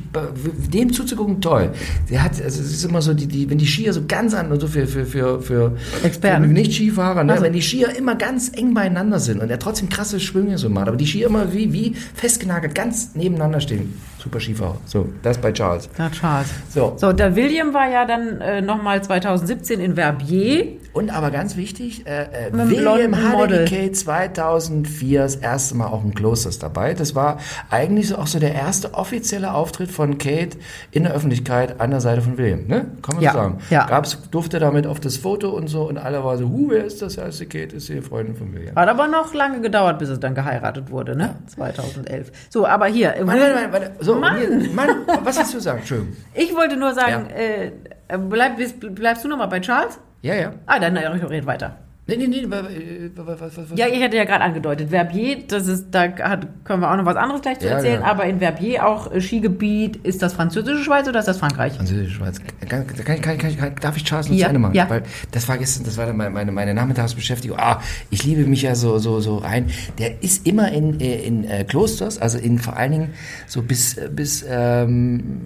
[0.74, 1.72] dem zuzugucken, toll.
[2.10, 4.58] Der hat, also es ist immer so, die, die, wenn die Skier so ganz an,
[4.60, 6.46] so für, für, für, für, Experten.
[6.46, 7.34] für Nicht-Skifahrer, ne?
[7.34, 10.70] Also- wenn die Skier immer ganz eng beieinander sind und er trotzdem krasse Schwünge so
[10.70, 13.94] macht, aber die Skier immer wie, wie festgenagelt ganz nebeneinander stehen.
[14.28, 14.78] Super Skifahrer.
[14.86, 15.90] So, das bei Charles.
[15.98, 16.50] Na, Charles.
[16.74, 16.94] So.
[16.98, 20.68] So, der William war ja dann äh, nochmal 2017 in Verbier.
[20.92, 23.16] Und aber ganz wichtig, äh, äh, William.
[23.16, 26.94] Hadeke 2004 das erste Mal auch im Klosters dabei.
[26.94, 27.38] Das war
[27.70, 30.58] eigentlich so auch so der erste offizielle Auftritt von Kate
[30.92, 32.86] in der Öffentlichkeit an der Seite von William, ne?
[33.02, 33.58] Kann man Ja, so sagen.
[33.70, 33.86] ja.
[33.86, 37.02] Gab's, durfte damit auf das Foto und so und alle waren so, hu, wer ist
[37.02, 37.16] das?
[37.38, 38.76] Die Kate, ist die Freundin von William.
[38.76, 41.36] Hat aber noch lange gedauert, bis es dann geheiratet wurde, ne?
[41.48, 42.32] 2011.
[42.50, 43.14] So, aber hier.
[43.22, 43.92] Warte, warte, warte.
[44.00, 44.38] So, Mann.
[44.62, 44.90] Hier, Mann,
[45.24, 45.80] was hast du gesagt?
[45.80, 46.16] Entschuldigung.
[46.34, 47.36] Ich wollte nur sagen, Ja.
[47.36, 47.72] äh,
[48.18, 48.58] bleib,
[48.96, 50.00] bleibst du nochmal bei Charles?
[50.22, 50.52] Ja, ja.
[50.66, 51.78] Ah, dann äh, red weiter.
[52.10, 53.78] Nee, nee, nee, wa- äh, wa- wa- was, was, was?
[53.78, 57.04] Ja, ich hatte ja gerade angedeutet, Verbier, das ist, da hat, können wir auch noch
[57.06, 58.08] was anderes gleich zu Ja, erzählen, ja.
[58.08, 61.74] aber in Verbier auch äh, Skigebiet, ist das französische Schweiz oder ist das Frankreich?
[61.74, 62.40] Französische Schweiz.
[62.70, 64.74] Kann, kann, kann, kann, darf ich Charles noch Ja, zu Ende machen?
[64.76, 64.90] ja.
[64.90, 67.60] Weil das war gestern, das war meine, meine, meine Nachmittagsbeschäftigung.
[67.60, 69.70] Ah, ich liebe mich ja so, so, so rein.
[70.00, 73.10] Der ist immer in, äh, in äh, Klosters, also in vor allen Dingen
[73.48, 75.42] so bis, bis, ähm,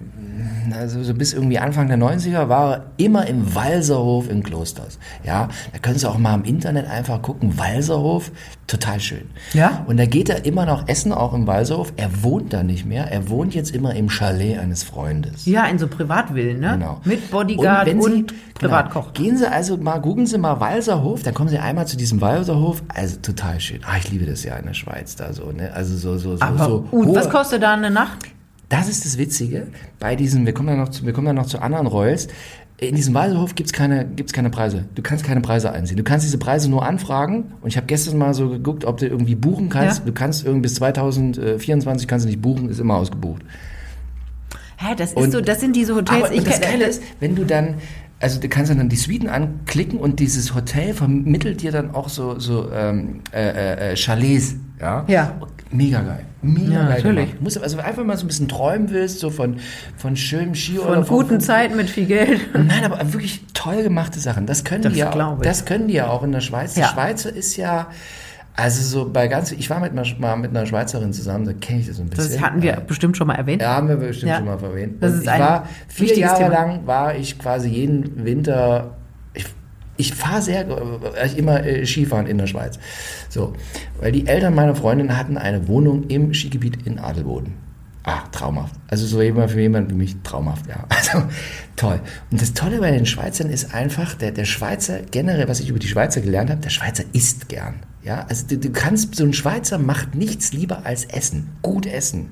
[0.78, 4.98] also so bis irgendwie Anfang der 90er war er immer im Walserhof in Klosters.
[5.24, 7.58] Ja, da können Sie auch mal im Internet einfach gucken.
[7.58, 8.30] Walserhof,
[8.66, 9.30] total schön.
[9.54, 9.84] Ja?
[9.86, 11.92] Und da geht er immer noch essen, auch im Walserhof.
[11.96, 13.10] Er wohnt da nicht mehr.
[13.10, 15.46] Er wohnt jetzt immer im Chalet eines Freundes.
[15.46, 16.72] Ja, in so Privatvillen, ne?
[16.78, 17.00] Genau.
[17.04, 19.12] Mit Bodyguard und, wenn Sie- Privatkoch.
[19.12, 22.20] Genau, gehen Sie also mal, googeln Sie mal Walserhof, dann kommen Sie einmal zu diesem
[22.20, 22.82] Walserhof.
[22.88, 23.80] Also total schön.
[23.84, 25.72] Ah, ich liebe das ja in der Schweiz da so, ne?
[25.72, 26.86] Also so, so, so, Aber, so.
[26.90, 28.18] und was kostet da eine Nacht?
[28.68, 29.66] das ist das Witzige
[30.00, 32.28] bei diesen, wir kommen dann noch zu, wir kommen dann noch zu anderen Royals.
[32.88, 34.84] In diesem Walserhof gibt's keine, gibt's keine Preise.
[34.94, 35.96] Du kannst keine Preise einsehen.
[35.96, 37.52] Du kannst diese Preise nur anfragen.
[37.60, 40.00] Und ich habe gestern mal so geguckt, ob du irgendwie buchen kannst.
[40.00, 40.04] Ja.
[40.06, 43.42] Du kannst irgendwie bis 2024 kannst du nicht buchen, ist immer ausgebucht.
[44.78, 46.24] Hä, das ist Und- so, das sind diese Hotels.
[46.24, 47.74] Aber und das Geile ist, wenn du dann,
[48.22, 52.38] also du kannst dann die Suiten anklicken und dieses Hotel vermittelt dir dann auch so,
[52.38, 54.54] so ähm, äh, äh, Chalets.
[54.80, 55.04] Ja.
[55.08, 55.34] Ja.
[55.70, 56.24] Mega geil.
[56.42, 56.96] Mega Ja, geil.
[56.96, 57.26] natürlich.
[57.26, 57.42] Gemacht.
[57.42, 59.56] Musst, du- also einfach mal so ein bisschen träumen willst, so von,
[59.96, 61.08] von schönem von Skiurlaub.
[61.08, 62.40] guten Zeiten mit viel Geld.
[62.54, 64.46] Nein, aber wirklich toll gemachte Sachen.
[64.46, 65.38] Das können Das die ja.
[65.42, 66.76] das können die ja auch in der Schweiz.
[66.76, 66.86] Ja.
[66.88, 67.88] Die Schweizer ist ja
[68.54, 69.52] also so bei ganz.
[69.52, 71.46] Ich war mit einer, mal mit einer Schweizerin zusammen.
[71.46, 72.32] Da kenne ich das so ein bisschen.
[72.32, 73.62] Das hatten wir bestimmt schon mal erwähnt.
[73.62, 74.36] Ja, haben wir bestimmt Ja.
[74.36, 75.02] schon mal erwähnt.
[75.02, 76.50] Das ist ich ein war vier Jahre Thema.
[76.50, 78.96] lang war ich quasi jeden Winter.
[79.34, 79.46] Ich,
[79.96, 82.78] ich fahre sehr, äh, ich immer äh, Skifahren in der Schweiz.
[83.30, 83.54] So,
[84.00, 87.54] weil die Eltern meiner Freundin hatten eine Wohnung im Skigebiet in Adelboden.
[88.04, 88.74] Ah, traumhaft.
[88.88, 90.84] Also so jemand für jemanden wie mich traumhaft, ja.
[90.88, 91.24] Also
[91.76, 92.00] toll.
[92.30, 95.78] Und das Tolle bei den Schweizern ist einfach, der, der Schweizer generell, was ich über
[95.78, 97.74] die Schweizer gelernt habe, der Schweizer isst gern.
[98.02, 101.50] Ja, also du, du kannst, so ein Schweizer macht nichts lieber als essen.
[101.62, 102.30] Gut essen.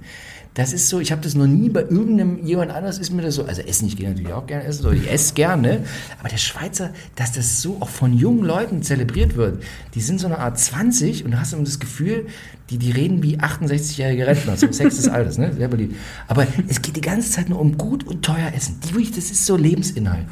[0.54, 3.36] Das ist so, ich habe das noch nie bei irgendeinem jemand anders ist mir das
[3.36, 5.84] so, also essen, ich gehe natürlich auch gerne essen, ich esse gerne,
[6.18, 9.62] aber der Schweizer, dass das so auch von jungen Leuten zelebriert wird,
[9.94, 12.26] die sind so eine Art 20 und hast immer das Gefühl,
[12.70, 15.94] die, die reden wie 68-jährige Rentner, so Sex des Alters, ne, sehr beliebt.
[16.26, 18.80] Aber es geht die ganze Zeit nur um gut und teuer Essen.
[18.80, 20.26] Die, wirklich, das ist so Lebensinhalt.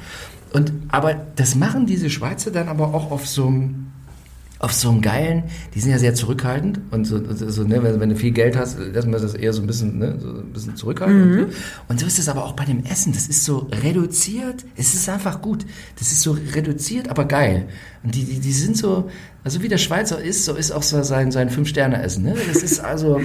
[0.52, 3.92] Und, aber das machen diese Schweizer dann aber auch auf so einem,
[4.60, 5.44] auf so einem geilen,
[5.74, 8.76] die sind ja sehr zurückhaltend und so, so ne, wenn, wenn du viel Geld hast,
[8.78, 11.22] lassen wir das eher so ein bisschen, ne, so ein bisschen zurückhaltend.
[11.22, 11.58] Und, so.
[11.88, 13.12] und so ist es aber auch bei dem Essen.
[13.12, 14.64] Das ist so reduziert.
[14.76, 15.64] Es ist einfach gut.
[15.98, 17.68] Das ist so reduziert, aber geil.
[18.02, 19.08] Und die, die, die sind so,
[19.44, 22.24] also wie der Schweizer ist, so ist auch so sein, sein Fünf-Sterne-Essen.
[22.24, 22.34] Ne?
[22.48, 23.20] Das ist also,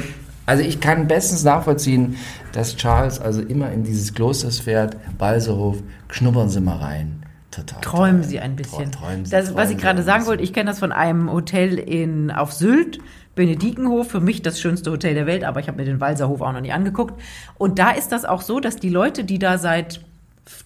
[0.45, 2.17] also ich kann bestens nachvollziehen,
[2.51, 5.77] dass Charles also immer in dieses Klosters fährt, Balserhof,
[6.09, 7.22] schnuppern Sie mal rein.
[7.53, 7.81] Total.
[7.81, 8.29] Träumen toll.
[8.29, 8.91] Sie ein bisschen.
[8.91, 11.31] Träumen Sie, das, was träumen ich Sie gerade sagen wollte, ich kenne das von einem
[11.31, 12.99] Hotel in, auf Sylt,
[13.35, 16.51] Benedikenhof, für mich das schönste Hotel der Welt, aber ich habe mir den Walserhof auch
[16.51, 17.19] noch nicht angeguckt.
[17.57, 20.01] Und da ist das auch so, dass die Leute, die da seit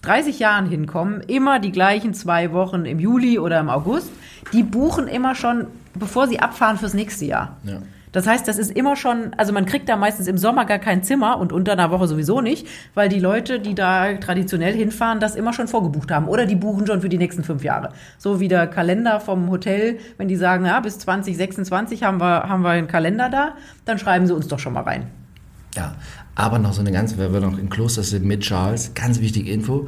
[0.02, 4.10] 30 Jahren hinkommen, immer die gleichen zwei Wochen im Juli oder im August,
[4.52, 7.56] die buchen immer schon, bevor sie abfahren fürs nächste Jahr.
[7.64, 7.80] Ja.
[8.18, 11.04] Das heißt, das ist immer schon, also man kriegt da meistens im Sommer gar kein
[11.04, 15.36] Zimmer und unter einer Woche sowieso nicht, weil die Leute, die da traditionell hinfahren, das
[15.36, 16.26] immer schon vorgebucht haben.
[16.26, 17.90] Oder die buchen schon für die nächsten fünf Jahre.
[18.18, 22.62] So wie der Kalender vom Hotel, wenn die sagen, ja, bis 2026 haben wir, haben
[22.62, 23.54] wir einen Kalender da,
[23.84, 25.06] dann schreiben sie uns doch schon mal rein.
[25.76, 25.94] Ja,
[26.34, 29.52] aber noch so eine ganz, weil wir noch im Kloster sind mit Charles, ganz wichtige
[29.52, 29.86] Info.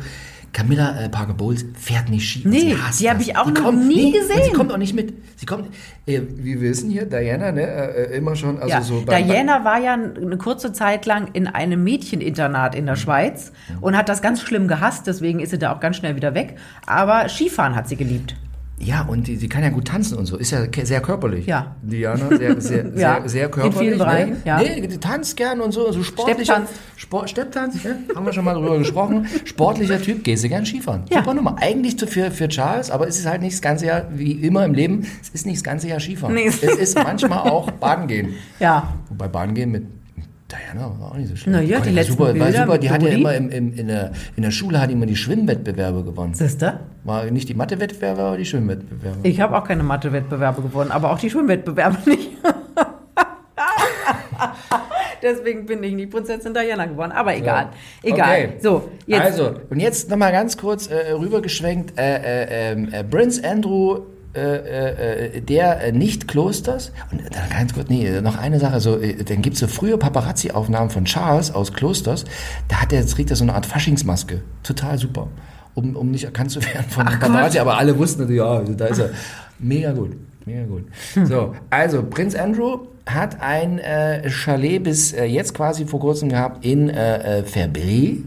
[0.52, 2.42] Camilla äh, Parker Bowles fährt nicht Ski.
[2.44, 3.26] Nee, sie die hab das.
[3.26, 4.52] ich auch Die noch kommt nie sie gesehen.
[4.54, 5.14] kommt auch nicht mit.
[5.36, 5.68] Sie kommt,
[6.06, 8.82] äh, wir wissen hier, Diana, ne, äh, immer schon, also ja.
[8.82, 13.52] so bei, Diana war ja eine kurze Zeit lang in einem Mädcheninternat in der Schweiz
[13.80, 16.56] und hat das ganz schlimm gehasst, deswegen ist sie da auch ganz schnell wieder weg.
[16.86, 18.34] Aber Skifahren hat sie geliebt.
[18.82, 20.38] Ja, und die, sie kann ja gut tanzen und so.
[20.38, 21.44] Ist ja sehr körperlich.
[21.44, 21.76] Ja.
[21.82, 23.78] Diana, sehr, sehr, Ja, sehr, sehr in körperlich.
[23.78, 24.36] vielen Bereichen, ne?
[24.46, 24.58] ja.
[24.58, 26.54] Nee, die tanzt gern und so, so sportlicher.
[26.54, 26.70] Stepptanz.
[26.96, 27.98] Sport, Stepptanz, ne?
[28.16, 29.26] haben wir schon mal drüber gesprochen.
[29.44, 31.02] Sportlicher Typ, gehst du gern Skifahren.
[31.10, 31.18] Ja.
[31.18, 31.56] Super Nummer.
[31.60, 34.64] Eigentlich zu- für, für Charles, aber es ist halt nicht das ganze Jahr, wie immer
[34.64, 36.34] im Leben, es ist nicht das ganze Jahr Skifahren.
[36.34, 36.46] Nee.
[36.46, 38.34] Es ist manchmal auch Baden gehen.
[38.60, 38.94] Ja.
[39.10, 39.84] Wobei Baden gehen mit
[40.50, 41.56] Diana war auch nicht so schlecht.
[41.56, 42.72] Na ja, konnte die letzten super, war Bilder super.
[42.72, 45.06] mit Die hat ja immer im, im, in, der, in der Schule hat die immer
[45.06, 46.34] die Schwimmwettbewerbe gewonnen.
[46.34, 46.80] Siehste?
[47.04, 49.18] War nicht die Mathe-Wettbewerbe, aber die Schwimmwettbewerbe.
[49.22, 52.30] Ich habe auch keine Mathe-Wettbewerbe gewonnen, aber auch die Schwimmwettbewerbe nicht.
[55.22, 57.12] Deswegen bin ich nicht Prinzessin Diana geworden.
[57.12, 57.68] Aber egal.
[58.02, 58.28] Egal.
[58.28, 58.52] Okay.
[58.60, 59.20] So, jetzt.
[59.20, 61.98] Also, und jetzt nochmal ganz kurz äh, rübergeschwenkt.
[61.98, 64.00] Äh, äh, ähm, äh, Prince Andrew,
[64.32, 66.92] äh, äh, äh, der äh, nicht Klosters.
[67.10, 68.80] Und dann ganz kurz, nee, noch eine Sache.
[68.80, 72.24] So, äh, dann gibt's so frühe Paparazzi-Aufnahmen von Charles aus Klosters.
[72.68, 74.42] Da hat er, trägt er so eine Art Faschingsmaske.
[74.62, 75.28] Total super.
[75.74, 77.58] Um, um nicht erkannt zu werden von den Paparazzi.
[77.58, 79.10] Aber alle wussten natürlich, ja, da ist er.
[79.58, 80.16] Mega gut.
[80.46, 80.84] Mega gut.
[81.26, 86.64] So, also Prinz Andrew hat ein äh, Chalet bis äh, jetzt quasi vor kurzem gehabt
[86.64, 88.18] in äh, Verbier.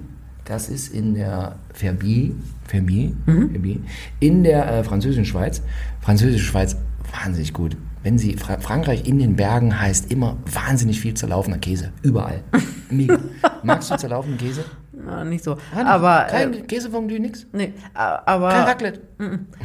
[0.46, 2.32] Das ist in der Verbier,
[2.74, 3.78] Verbier, Verbier
[4.20, 5.62] in der äh, französischen Schweiz.
[6.02, 6.76] Französische Schweiz,
[7.24, 7.78] wahnsinnig gut.
[8.02, 11.92] Wenn Sie Fra Frankreich in den Bergen heißt immer wahnsinnig viel zerlaufener Käse.
[12.02, 12.42] Überall.
[12.90, 13.18] Mega.
[13.62, 14.66] Magst du zerlaufenden Käse?
[15.06, 15.58] Na, nicht so.
[15.76, 16.28] Ah, aber.
[16.30, 17.46] Kein Äh, Käsefondue, nix?
[17.54, 18.50] nee, aber.
[18.50, 19.02] Kein Raclette?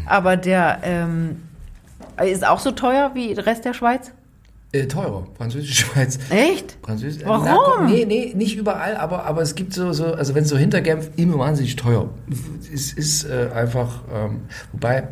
[0.07, 1.37] Aber der ähm,
[2.25, 4.13] ist auch so teuer wie der Rest der Schweiz?
[4.73, 5.27] Äh, teurer.
[5.37, 6.19] Französische Schweiz.
[6.31, 6.77] Echt?
[6.83, 7.23] Französisch.
[7.25, 7.45] Warum?
[7.45, 10.51] Na, komm, nee, nee, nicht überall, aber, aber es gibt so, so also wenn es
[10.51, 12.09] so hinter Genf immer wahnsinnig teuer.
[12.73, 14.41] Es ist äh, einfach, ähm,
[14.73, 15.09] wobei,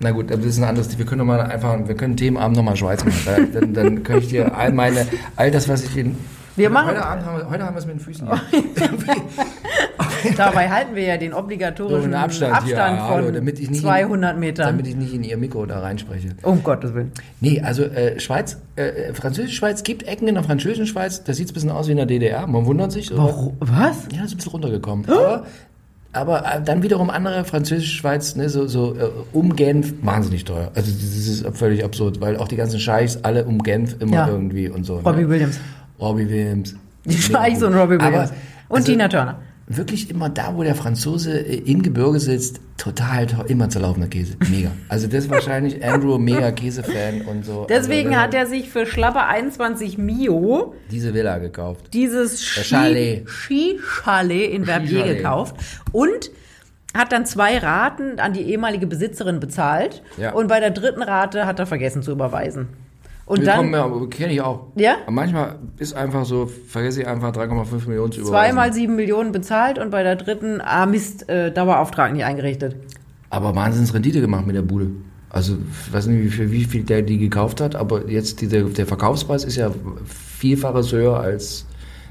[0.00, 2.74] na gut, das ist ein anderes, wir können doch mal einfach, wir können Themenabend nochmal
[2.76, 3.20] Schweiz machen.
[3.24, 6.16] Da, dann, dann kann ich dir all meine, all das, was ich in,
[6.56, 8.40] Wir heute, machen- heute, Abend haben wir, heute haben wir es mit den Füßen hier.
[10.36, 13.82] Dabei halten wir ja den So obligatorischen einen Abstand, Abstand hallo, von damit ich nicht
[13.82, 14.66] 200 in, Metern.
[14.66, 16.28] Damit ich nicht in ihr Mikro da reinspreche.
[16.42, 17.12] um Gottes Willen.
[17.40, 21.50] Nee, also äh, Schweiz, äh, französische Schweiz, gibt Ecken in der französischen Schweiz, das sieht
[21.50, 23.06] ein bisschen aus wie in der DDR, man wundert sich.
[23.08, 23.16] so.
[23.16, 23.56] Warum?
[23.60, 24.06] Was?
[24.14, 25.08] Ja, ist ein bisschen runtergekommen.
[25.08, 25.44] Aber,
[26.12, 30.70] aber äh, dann wiederum andere französische Schweiz, ne, so, so äh, um Genf, wahnsinnig teuer.
[30.74, 34.28] Also das ist völlig absurd, weil auch die ganzen Scheichs alle um Genf immer Ja.
[34.28, 34.98] irgendwie und so.
[34.98, 35.28] Robbie ne?
[35.30, 35.60] Williams.
[36.00, 36.74] Robbie Williams.
[37.04, 38.30] Die Scheichs und Robbie Aber, Williams.
[38.68, 39.38] Und also, Tina Turner.
[39.76, 44.34] Wirklich immer da, wo der Franzose äh, im Gebirge sitzt, total immer zerlaufener Käse.
[44.50, 44.70] Mega.
[44.88, 47.66] Also das ist wahrscheinlich Andrew mega Käsefan und so.
[47.68, 51.92] Deswegen also, hat er sich für schlappe 21 Mio diese Villa gekauft.
[51.92, 53.28] dieses Äh, Chalet.
[53.30, 55.16] Ski- Skichalet in Verbier Skichalet.
[55.18, 55.56] gekauft
[55.92, 56.30] und
[56.94, 60.32] hat dann zwei Raten an die ehemalige Besitzerin bezahlt Ja.
[60.32, 62.68] und bei der dritten Rate hat er vergessen zu überweisen.
[63.32, 64.66] Und Wir dann kommen ja, kenne ich auch.
[64.74, 64.96] Ja?
[65.04, 68.26] Aber manchmal ist einfach so, vergesse ich einfach 3,5 Millionen zu überweisen.
[68.26, 72.76] zweimal sieben Millionen bezahlt und bei der dritten, ah Mist, äh, Dauerauftrag nicht eingerichtet.
[73.30, 74.90] Aber wahnsinns Rendite gemacht mit der Bude.
[75.30, 78.48] Also, ich weiß nicht, wie viel, wie viel der die gekauft hat, aber jetzt die,
[78.48, 79.70] der, der Verkaufspreis ist ja
[80.04, 81.64] vielfaches höher als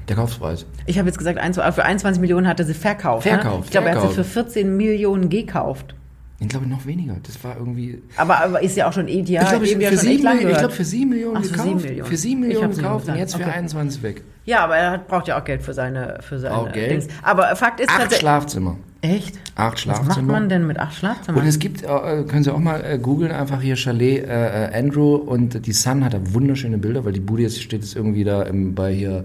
[0.08, 0.66] der Kaufpreis.
[0.86, 3.28] Ich habe jetzt gesagt, für 21 Millionen hat er sie verkauft.
[3.28, 3.64] Verkauft, Ne?
[3.66, 5.94] Ich glaube, er hat sie für 14 Millionen gekauft.
[6.42, 7.16] Ich glaube noch weniger.
[7.22, 8.02] Das war irgendwie.
[8.16, 10.56] Aber, aber ist ja auch schon eh, ja, ich glaube, ja für, echt sieben ich
[10.58, 11.68] glaub, für 7 Millionen für gekauft.
[11.68, 12.10] sieben Millionen.
[12.10, 13.50] Für 7 Ich Millionen gekauft und jetzt für Okay.
[13.50, 14.22] 21 weg.
[14.44, 16.90] Ja, aber er hat, braucht ja auch Geld für seine, für seine Auch Geld?
[16.90, 17.06] Dings.
[17.22, 18.12] Aber Fakt ist Acht.
[18.14, 18.76] Schlafzimmer.
[19.00, 19.36] Echt?
[19.56, 20.16] Acht Was Schlafzimmer.
[20.16, 21.40] macht man denn mit acht Schlafzimmern?
[21.42, 24.78] Und es gibt, äh, können Sie auch mal äh, googeln, einfach hier Chalet äh, äh,
[24.78, 28.22] Andrew und die Sun hat da wunderschöne Bilder, weil die Bude jetzt steht jetzt irgendwie
[28.24, 29.24] da im, bei hier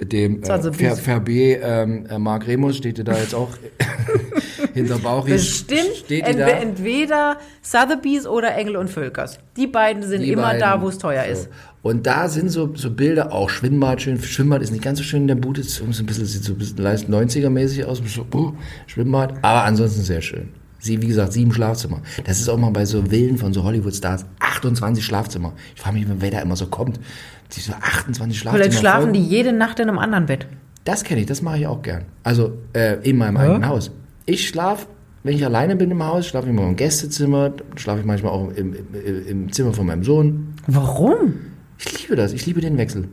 [0.00, 3.50] dem äh, Ver, Verbe, ähm, äh, Mark Remus steht da jetzt auch
[4.76, 5.32] hinter Bauchis.
[5.32, 6.48] Bestimmt steht die entwe da.
[6.48, 9.38] entweder Sotheby's oder Engel und Völkers.
[9.56, 10.60] Die beiden sind Die immer beiden.
[10.60, 11.32] da, wo es teuer So.
[11.32, 11.48] ist.
[11.82, 14.20] Und da sind so, so Bilder, auch Schwimmbad schön.
[14.20, 16.52] Schwimmbad ist nicht ganz so schön in der Bude, ist so ein bisschen, sieht so
[16.52, 18.52] ein bisschen leicht 90er-mäßig aus, so, uh,
[18.86, 20.48] Schwimmbad, aber ansonsten sehr schön.
[20.78, 22.00] Sie, wie gesagt, sieben Schlafzimmer.
[22.24, 24.24] Das ist auch mal bei so Villen von so Hollywood-Stars.
[24.40, 25.52] 28 Schlafzimmer.
[25.74, 27.00] Ich frage mich, wer da immer so kommt.
[27.56, 28.64] Die so 28 Schlafzimmer.
[28.64, 30.46] Vielleicht schlafen voll- die jede Nacht in einem anderen Bett.
[30.84, 32.04] Das kenne ich, das mache ich auch gern.
[32.22, 33.90] Also äh, in meinem eigenen Haus.
[34.26, 34.86] Ich schlafe,
[35.22, 38.48] wenn ich alleine bin im Haus, schlafe ich mal im Gästezimmer, schlafe ich manchmal auch
[38.50, 40.54] im, im, im Zimmer von meinem Sohn.
[40.66, 41.34] Warum?
[41.78, 43.08] Ich liebe das, ich liebe den Wechsel.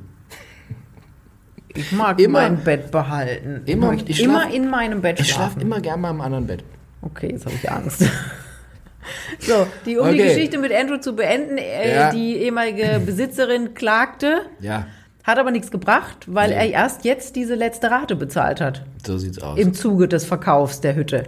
[1.75, 3.61] Ich mag Immer- mein Bett behalten.
[3.65, 5.61] Immer- ich ich immer schlaf- in meinem Bett Ich schlafe schlafen.
[5.61, 6.63] immer gern mal im anderen Bett.
[7.01, 8.01] Okay, jetzt habe ich Angst.
[9.39, 10.27] so, die, um die Okay.
[10.33, 12.11] Geschichte mit Andrew zu beenden, äh, Ja.
[12.11, 14.85] die ehemalige Besitzerin klagte, Ja,
[15.23, 16.55] hat aber nichts gebracht, weil Nee.
[16.55, 18.83] er erst jetzt diese letzte Rate bezahlt hat.
[19.05, 19.57] so sieht's aus.
[19.57, 21.23] Im Zuge des Verkaufs der Hütte.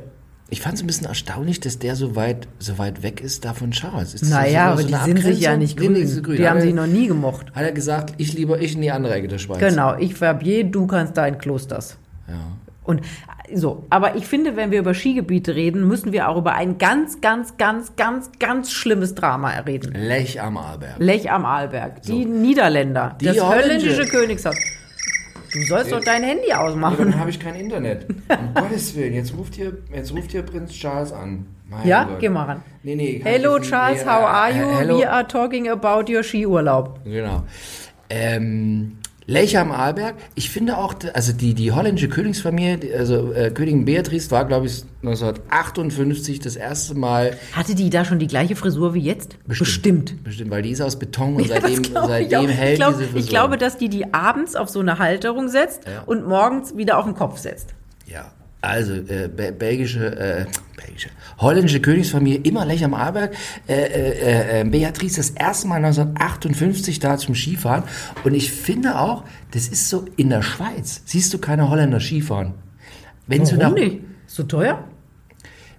[0.49, 3.53] ich fand es ein bisschen erstaunlich, dass der so weit, so weit weg ist da
[3.53, 4.13] von Charles.
[4.13, 5.60] Ist Naja, aber so die sind sich ja Abgrenzung?
[5.60, 5.93] nicht Nee, grün.
[5.93, 6.36] nicht so grün.
[6.38, 7.47] Die haben sich noch nie gemocht.
[7.55, 9.60] Hat er gesagt, ich lieber ich in die andere Ecke der Schweiz.
[9.60, 11.97] Genau, ich Verbier, du kannst da in Klosters.
[12.27, 12.36] Ja.
[12.86, 16.54] Und äh, so, aber ich finde, wenn wir über Skigebiete reden, müssen wir auch über
[16.54, 19.93] ein ganz, ganz, ganz, ganz, ganz schlimmes Drama reden.
[19.93, 20.95] Lech am Arlberg.
[21.00, 23.89] Lech am Arlberg, die Niederländer, Die das Holländische.
[23.89, 24.56] holländische Königshaus.
[25.54, 26.98] Du sollst doch dein Handy ausmachen.
[27.12, 28.08] dann habe ich kein Internet.
[28.10, 31.45] Um Gottes Willen, jetzt ruft hier, jetzt ruft hier Prinz Charles an.
[31.69, 32.19] Mein Ja, Gott.
[32.19, 32.62] geh mal ran.
[32.84, 33.21] Nee, nee.
[33.24, 34.78] Hello Charles, nee, how äh, are äh, you?
[34.78, 35.00] Hello.
[35.00, 37.00] We are talking about your Skiurlaub.
[37.06, 37.43] Genau.
[38.10, 40.15] Ähm, Lech am Arlberg.
[40.35, 44.83] Ich finde auch, also die, die holländische Königsfamilie, also äh, Königin Beatrice war, glaube ich,
[45.01, 49.38] 1958 das erste Mal Hatte die da schon die gleiche Frisur wie jetzt?
[49.47, 50.23] Bestimmt.
[50.23, 53.19] bestimmt, weil die ist aus Beton und Ja, seitdem, seitdem hält ich, glaub, diese Frisur.
[53.19, 56.03] ich glaube, dass die die abends auf so eine Halterung setzt Ja.
[56.05, 57.69] und morgens wieder auf den Kopf setzt.
[58.07, 58.31] Ja,
[58.65, 63.34] also äh, be- belgische, äh, belgische, holländische Königsfamilie immer Lech am Arlberg.
[63.67, 67.84] Äh, äh, äh, Beatrice das erste Mal 1958 da zum Skifahren.
[68.23, 71.01] Und ich finde auch, das ist so in der Schweiz.
[71.06, 72.54] Siehst du keine Holländer Skifahren?
[73.28, 73.99] Wenn du nach, Warum nicht?
[74.28, 74.84] Ist so teuer?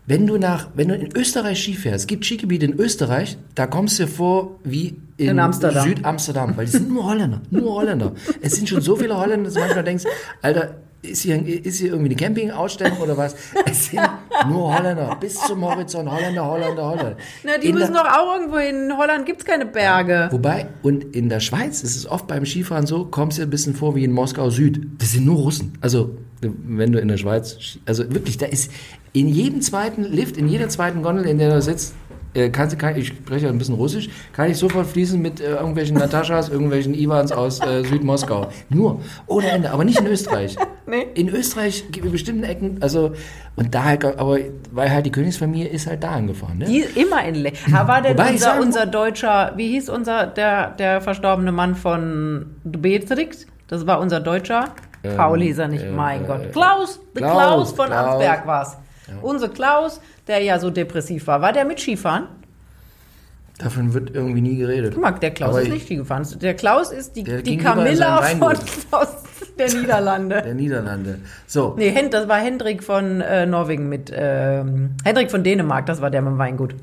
[0.09, 3.66] wenn du nach, wenn du in Österreich Ski fährst, es gibt Skigebiete in Österreich, da
[3.66, 5.85] kommst du dir vor wie in, In Amsterdam.
[5.88, 8.12] Südamsterdam, weil die sind nur Holländer, nur Holländer.
[8.40, 10.05] Es sind schon so viele Holländer, dass du manchmal denkst,
[10.42, 10.77] Alter,
[11.09, 13.35] ist hier, ist hier irgendwie eine Campingausstellung oder was?
[13.66, 14.01] Es sind
[14.49, 17.16] nur Holländer, bis zum Horizont, Holländer, Holländer, Holländer.
[17.45, 18.90] Na, die In müssen der- doch auch irgendwo hin.
[18.90, 20.29] In Holland gibt's keine Berge.
[20.31, 23.51] Wobei, und in der Schweiz ist es oft beim Skifahren so, kommst du dir ein
[23.51, 24.87] bisschen vor wie in Moskau Süd.
[24.99, 25.79] Das sind nur Russen.
[25.81, 28.71] Also, wenn du in der Schweiz, also wirklich, da ist
[29.12, 31.95] in jedem zweiten Lift, in jeder zweiten Gondel, in der du sitzt,
[32.37, 35.40] äh, kannst du, kann, ich spreche ja ein bisschen Russisch, kann ich sofort fließen mit
[35.40, 38.49] äh, irgendwelchen Nataschas, irgendwelchen Iwans aus äh, Südmoskau.
[38.68, 40.57] Nur, ohne Ende, aber nicht in Österreich.
[40.88, 41.05] Nee.
[41.14, 43.11] In Österreich gibt es bestimmten Ecken, also,
[43.57, 44.38] und da halt, aber,
[44.70, 46.66] weil halt die Königsfamilie ist halt da angefahren, ne?
[46.66, 50.29] Die ist immer in Le Aber war denn Wobei unser, unser deutscher, wie hieß unser,
[50.29, 53.49] der, der verstorbene Mann von Beatrix?
[53.66, 54.66] Das war unser Deutscher.
[55.16, 56.42] Paul hieß er nicht, äh, mein Gott.
[56.44, 58.12] äh, Klaus, der Klaus, Klaus, von Klaus.
[58.12, 58.79] Ansberg war's.
[59.22, 61.40] Unser Klaus, der ja so depressiv war.
[61.40, 62.24] War der mit Skifahren?
[63.58, 64.92] Davon wird irgendwie nie geredet.
[64.94, 66.26] Guck mal, der Klaus Aber ist nicht Ski gefahren.
[66.42, 68.58] Der Klaus ist die, die Camilla von, Weingut.
[68.90, 69.08] aus
[69.58, 70.42] der Niederlande.
[70.42, 71.20] Der Niederlande.
[71.46, 76.10] So, Nee, das war Hendrik von äh, Norwegen mit, ähm, Hendrik von Dänemark, das war
[76.10, 76.74] der mit dem Weingut.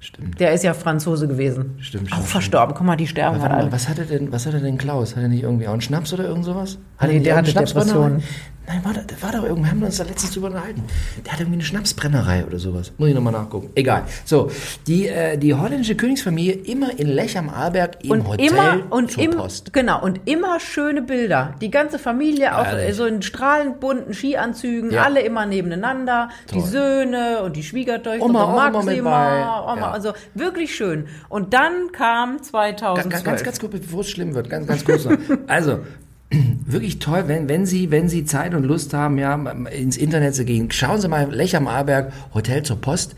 [0.00, 0.38] stimmt.
[0.38, 1.76] Der ist ja Franzose gewesen.
[1.80, 2.74] Stimmt, Auch stimmt, verstorben.
[2.76, 3.72] Guck mal, die sterben halt alle.
[3.72, 5.16] was hatte denn, was hatte denn Klaus?
[5.16, 6.76] Hat er nicht irgendwie auch einen Schnaps oder irgend sowas?
[6.98, 8.22] Hat Nee, er der hatte Depressionen.
[8.68, 10.82] Nein, war, da, da war doch irgendwie, wir haben uns da letztens drüber unterhalten.
[11.24, 12.92] Der hat irgendwie eine Schnapsbrennerei oder sowas.
[12.98, 13.70] Muss ich nochmal nachgucken.
[13.74, 14.04] Egal.
[14.26, 14.50] So,
[14.86, 19.10] die, äh, die holländische Königsfamilie immer in Lech am Arlberg im Und Hotel immer und
[19.12, 19.72] zur im, Post.
[19.72, 21.54] genau und immer schöne Bilder.
[21.62, 22.94] Die ganze Familie auch Ehrlich?
[22.94, 25.04] so in strahlend bunten Skianzügen, Ja.
[25.04, 26.66] alle immer nebeneinander, die Toll.
[26.66, 29.10] Söhne und die Schwiegertöchter Oma und auch immer mit Maxima,
[29.64, 29.72] bei.
[29.72, 29.90] Oma, Ja.
[29.92, 31.06] also wirklich schön.
[31.30, 33.24] Und dann kam Ganz, 2012.
[33.24, 35.12] ganz, ganz kurz, bevor es schlimm wird, ganz, ganz kurz noch.
[35.46, 35.78] Also,
[36.66, 39.34] wirklich toll, wenn, wenn Sie, wenn Sie Zeit und Lust haben, ja,
[39.70, 43.14] ins Internet zu gehen, schauen Sie mal Lech am Arlberg, Hotel zur Post.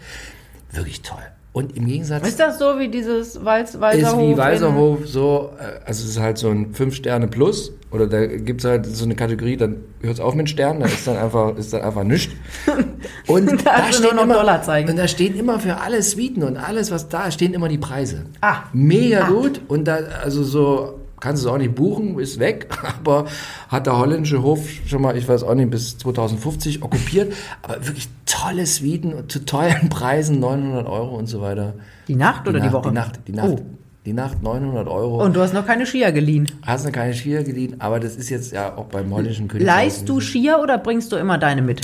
[0.73, 1.19] Wirklich toll.
[1.53, 4.21] Und im Gegensatz ist das so wie dieses Walz, ist Walserhof?
[4.21, 8.07] wie in- Walserhof so, äh, also es ist halt so ein 5 Sterne plus oder
[8.07, 11.57] da gibt's halt so eine Kategorie, dann hört's auf mit Sternen, da ist dann einfach,
[11.57, 12.33] ist dann einfach nichts.
[13.27, 14.91] Und Da nur noch immer, Dollarzeichen.
[14.91, 17.79] und da stehen immer für alle Suiten und alles, was da ist, stehen immer die
[17.79, 18.27] Preise.
[18.41, 18.59] Ah.
[18.73, 19.31] Mega Ah.
[19.31, 23.27] gut und da, also so, kannst du es auch nicht buchen, ist weg, aber
[23.69, 28.09] hat der holländische Hof schon mal, ich weiß auch nicht, bis 2050 okkupiert, aber wirklich
[28.27, 31.75] tolle Suiten zu tollen Preisen, 900 Euro und so weiter.
[32.09, 32.89] Die Nacht oder die Nacht, Woche?
[32.89, 33.49] Die Nacht, die Nacht.
[33.49, 33.61] Oh.
[34.07, 35.23] Die Nacht 900 Euro.
[35.23, 36.51] Und du hast noch keine Skier geliehen.
[36.63, 39.67] hast du keine Skier geliehen, aber das ist jetzt ja auch beim holländischen König.
[39.67, 41.83] Leihst du Skier oder bringst du immer deine mit?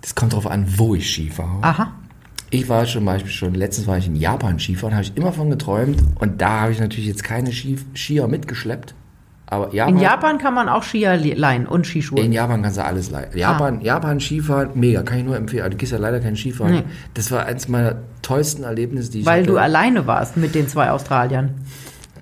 [0.00, 1.62] Das kommt drauf an, wo ich Ski fahre.
[1.62, 1.92] Aha.
[2.50, 5.50] Ich war zum Beispiel schon, letztens war ich in Japan Skifahren, habe ich immer von
[5.50, 8.94] geträumt und da habe ich natürlich jetzt keine Ski, Skier mitgeschleppt.
[9.48, 12.18] Aber Japan, In Japan kann man auch Skier leihen und Skischuhe.
[12.20, 13.36] in Japan kannst du alles leihen.
[13.36, 15.62] Japan, Japan Skifahren, mega, kann ich nur empfehlen.
[15.62, 16.72] Aber du gehst ja leider kein Skifahren.
[16.74, 16.82] Nee.
[17.14, 19.52] Das war eins meiner tollsten Erlebnisse, die ich weil hatte.
[19.52, 21.54] du alleine warst mit den zwei Australiern.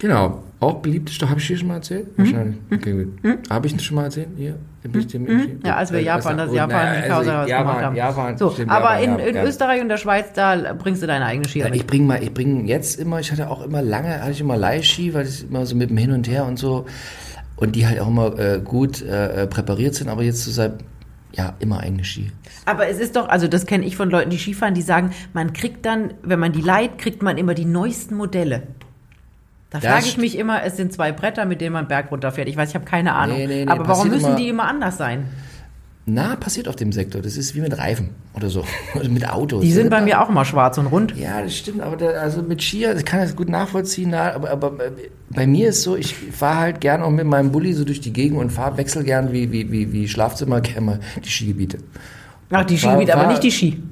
[0.00, 0.43] Genau.
[0.64, 1.30] Auch beliebte Stadt.
[1.30, 2.16] Habe ich hier schon mal erzählt?
[2.18, 2.22] Mhm.
[2.24, 2.56] Wahrscheinlich.
[2.72, 3.50] Okay, gut.
[3.50, 4.28] Habe ich schon mal erzählt?
[4.36, 4.54] Dir
[4.92, 7.66] mit- Ja, als wir Äh, Japan, das gut, Japan na, in also Kausa was Japan,
[7.66, 7.96] gemacht haben.
[7.96, 9.44] Japan, so, stimmt, aber Japan, in, ja, in ja.
[9.44, 12.34] Österreich und der Schweiz, da bringst du deine eigene Skier Ja, ich bringe mal, ich
[12.34, 15.64] bringe jetzt immer, ich hatte auch immer lange, hatte ich immer Leihski, weil ich immer
[15.64, 16.84] so mit dem Hin und Her und so
[17.56, 20.72] und die halt auch immer äh, gut äh, präpariert sind, aber jetzt so seit,
[21.32, 22.30] ja, immer eigene Ski.
[22.66, 25.52] Aber es ist doch, also das kenne ich von Leuten, die Skifahren, die sagen, man
[25.54, 28.64] kriegt dann, wenn man die leiht, kriegt man immer die neuesten Modelle.
[29.74, 32.48] Da frage ich mich immer, es sind zwei Bretter, mit denen man Berg runterfährt.
[32.48, 33.36] Ich weiß, ich habe keine Ahnung.
[33.36, 35.26] Nee, nee, nee, Aber warum müssen immer- die immer anders sein?
[36.06, 37.22] Na, passiert auf dem Sektor.
[37.22, 38.62] Das ist wie mit Reifen oder so.
[38.94, 39.62] Oder mit Autos.
[39.62, 41.16] Die sind Das bei mir auch immer schwarz und rund.
[41.16, 44.50] Ja, das stimmt, aber da, also mit Skier, ich kann das gut nachvollziehen, na, aber,
[44.50, 44.90] aber äh,
[45.30, 48.12] bei mir ist so, ich fahre halt gern auch mit meinem Bulli so durch die
[48.12, 51.78] Gegend und fahr, wechsel gern wie, wie, wie, wie Schlafzimmer gerne mal die Skigebiete.
[52.50, 53.82] Ach, die Skigebiete, aber nicht die Ski.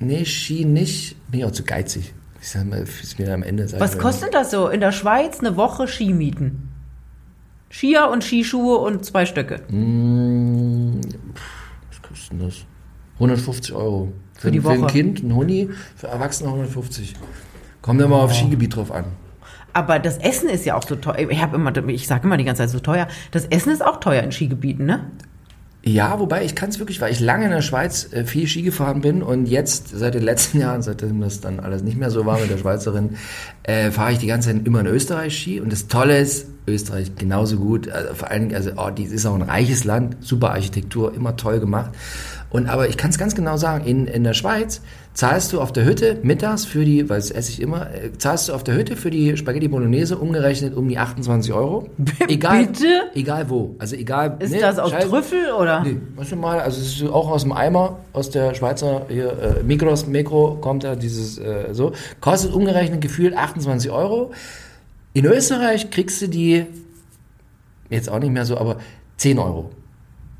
[0.00, 2.12] Nee, Ski nicht, bin ich auch zu geizig.
[2.46, 4.68] Ich sag mal, ist mir am Ende sag ich Was kostet das so?
[4.68, 6.68] In der Schweiz eine Woche Ski mieten.
[7.70, 9.62] Skier und Skischuhe und zwei Stöcke.
[9.68, 11.00] Mm,
[11.88, 12.64] Was kostet denn das?
[13.14, 14.12] 150 Euro.
[14.34, 14.92] Für, die Für ein Woche.
[14.92, 17.16] Kind, ein Huni, für Erwachsene 150.
[17.82, 19.06] Kommt immer auf Skigebiet drauf an.
[19.72, 21.28] Aber das Essen ist ja auch so teuer.
[21.28, 23.08] Ich immer, ich sage immer die ganze Zeit so teuer.
[23.32, 25.10] Das Essen ist auch teuer in Skigebieten, ne?
[25.88, 28.62] Ja, wobei ich kann es wirklich, weil ich lange in der Schweiz äh, viel Ski
[28.62, 32.26] gefahren bin und jetzt seit den letzten Jahren, seitdem das dann alles nicht mehr so
[32.26, 33.10] war mit der Schweizerin,
[33.62, 35.60] äh, fahre ich die ganze Zeit immer in Österreich Ski.
[35.60, 39.24] Und das Tolle ist, Österreich genauso gut, also vor allen Dingen, also oh, die ist
[39.26, 41.92] auch ein reiches Land, super Architektur, immer toll gemacht.
[42.50, 44.80] Und aber ich kann es ganz genau sagen, in, in der Schweiz
[45.16, 48.50] zahlst du auf der Hütte mittags für die, weil das esse ich immer, äh, zahlst
[48.50, 51.88] du auf der Hütte für die Spaghetti Bolognese umgerechnet um die 28 Euro.
[52.28, 52.86] Egal, Bitte?
[53.14, 53.74] Egal wo.
[53.78, 54.36] Also egal.
[54.40, 55.82] Ist ne, das aus scheiß- Trüffel oder?
[55.84, 59.58] Nee, weißt du mal, also es ist auch aus dem Eimer, aus der Schweizer hier,
[59.58, 64.32] äh, Migros, Mikro kommt da dieses äh, so, kostet umgerechnet gefühlt 28 Euro.
[65.14, 66.66] In Österreich kriegst du die,
[67.88, 68.76] jetzt auch nicht mehr so, aber
[69.16, 69.70] 10 Euro.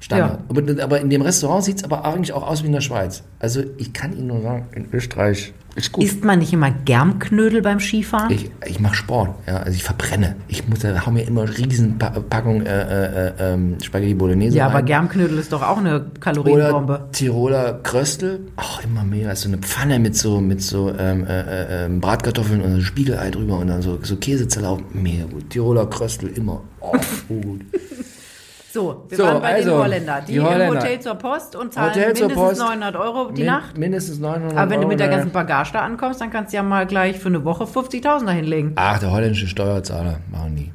[0.01, 0.41] Standard.
[0.49, 3.23] Aber, aber in dem Restaurant sieht es aber eigentlich auch aus wie in der Schweiz.
[3.39, 6.05] Also ich kann Ihnen nur sagen, in Österreich ist gut.
[6.05, 8.31] Isst man nicht immer Germknödel beim Skifahren?
[8.31, 10.37] Ich, ich mache Sport, ja, also ich verbrenne.
[10.49, 14.57] Ich muss, da hau mir immer riesen Pa- Packung äh, äh, äh, ähm, Spaghetti Bolognese
[14.57, 14.77] ja, rein.
[14.77, 16.93] aber Germknödel ist doch auch eine Kalorienbombe.
[16.95, 19.35] Oder Tiroler Kröstel, auch immer mega.
[19.35, 23.31] So eine Pfanne mit so, mit so ähm, äh, äh, ähm, Bratkartoffeln und so Spiegelei
[23.31, 24.81] drüber und dann so, so Käsezerlauf.
[24.93, 25.51] Mega gut.
[25.51, 26.63] Tiroler Kröstel immer.
[26.81, 26.95] Oh,
[27.29, 27.61] so gut.
[28.77, 30.21] So, wir So, waren bei also, den Holländer.
[30.29, 30.67] Die, die Holländer.
[30.67, 32.61] im Hotel zur Post und zahlen Hotel mindestens Post.
[32.61, 33.79] 900 Euro die Min- Nacht.
[33.79, 36.57] Mindestens 900 Aber wenn du mit der Euro, ganzen Bagage da ankommst, dann kannst du
[36.59, 38.73] ja mal gleich für eine Woche 50.000 dahinlegen.
[38.77, 40.73] Ach, der holländische Steuerzahler machen die.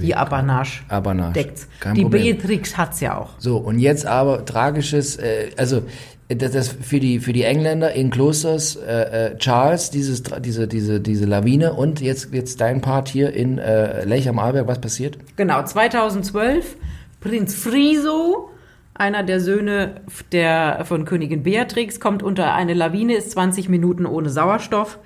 [0.00, 1.32] Die Apanage Apanage.
[1.32, 1.66] deckt's.
[1.80, 2.36] Kein die Problem.
[2.36, 3.30] Beatrix hat's ja auch.
[3.38, 5.82] So, und jetzt aber tragisches, äh, also
[6.28, 11.00] das, das für die für die Engländer in Klosters äh, äh, Charles dieses diese diese
[11.00, 15.16] diese Lawine und jetzt jetzt dein Part hier in äh, Lech am Arlberg, was passiert?
[15.36, 16.76] Genau, 2012,
[17.20, 18.50] Prinz Friso,
[18.94, 20.02] einer der Söhne
[20.32, 24.98] der, von Königin Beatrix, kommt unter eine Lawine, ist 20 Minuten ohne Sauerstoff.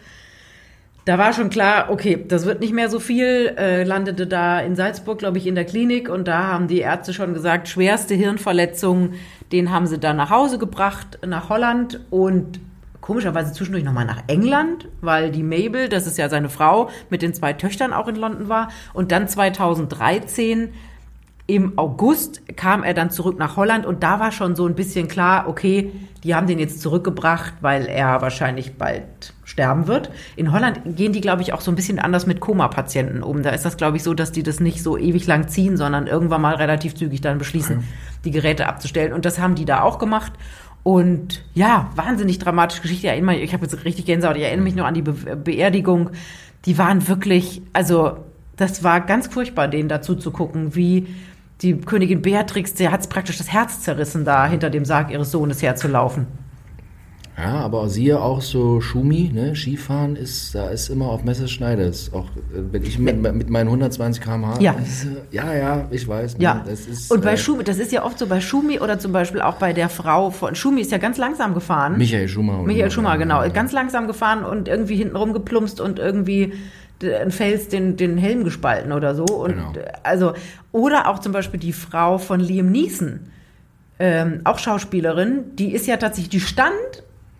[1.06, 4.76] Da war schon klar, okay, das wird nicht mehr so viel, äh, landete da in
[4.76, 9.14] Salzburg, glaube ich, in der Klinik und da haben die Ärzte schon gesagt, schwerste Hirnverletzung,
[9.50, 12.60] den haben sie dann nach Hause gebracht, nach Holland und
[13.00, 17.34] komischerweise zwischendurch nochmal nach England, weil die Mabel, das ist ja seine Frau, mit den
[17.34, 20.68] zwei Töchtern auch in London war und dann 2013
[21.54, 25.08] im August kam er dann zurück nach Holland und da war schon so ein bisschen
[25.08, 25.90] klar, okay,
[26.22, 30.10] die haben den jetzt zurückgebracht, weil er wahrscheinlich bald sterben wird.
[30.36, 33.42] In Holland gehen die, glaube ich, auch so ein bisschen anders mit Koma-Patienten um.
[33.42, 36.06] Da ist das, glaube ich, so, dass die das nicht so ewig lang ziehen, sondern
[36.06, 37.82] irgendwann mal relativ zügig dann beschließen,
[38.24, 39.12] die Geräte abzustellen.
[39.12, 40.32] Und das haben die da auch gemacht.
[40.82, 43.06] Und ja, wahnsinnig dramatische Geschichte.
[43.06, 44.36] Ich erinnere mich- Ich habe jetzt richtig Gänsehaut.
[44.36, 46.10] Ich erinnere mich nur an die Be Beerdigung.
[46.66, 48.18] Die waren wirklich, also
[48.56, 51.06] das war ganz furchtbar, denen dazu zu gucken, wie
[51.62, 55.62] die Königin Beatrix, der hat praktisch das Herz zerrissen, da hinter dem Sarg ihres Sohnes
[55.62, 56.26] herzulaufen.
[57.42, 59.56] Ja, aber siehe auch so Schumi, ne?
[59.56, 61.84] Skifahren ist, da ist immer auf Messerschneide.
[61.84, 64.60] Ist auch, äh, wenn ich mit, mit meinen 120 km/h.
[64.60, 64.72] Ja.
[64.72, 66.36] ist, ja, ja, ich weiß.
[66.36, 68.78] ne, Ja, Das ist, und bei äh, Schumi, das ist ja oft so bei Schumi
[68.78, 71.96] oder zum Beispiel auch bei der Frau von Schumi ist ja ganz langsam gefahren.
[71.96, 72.62] Michael Schumacher.
[72.64, 73.48] Michael Schumacher, genau.
[73.50, 76.52] Ganz langsam gefahren und irgendwie hinten rumgeplumpst und irgendwie
[77.02, 79.24] ein Fels den, den Helm gespalten oder so.
[79.24, 79.72] Und Genau.
[80.02, 80.34] also,
[80.72, 83.20] oder auch zum Beispiel die Frau von Liam Neeson,
[83.98, 86.72] ähm, auch Schauspielerin, die ist ja tatsächlich, die stand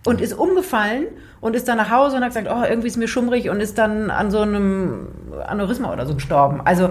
[0.05, 1.07] und ist umgefallen
[1.41, 3.79] und ist dann nach Hause und hat gesagt, oh, irgendwie ist mir schummrig und ist
[3.79, 5.09] dann an so einem
[5.47, 6.61] Aneurysma oder so gestorben.
[6.65, 6.91] Also,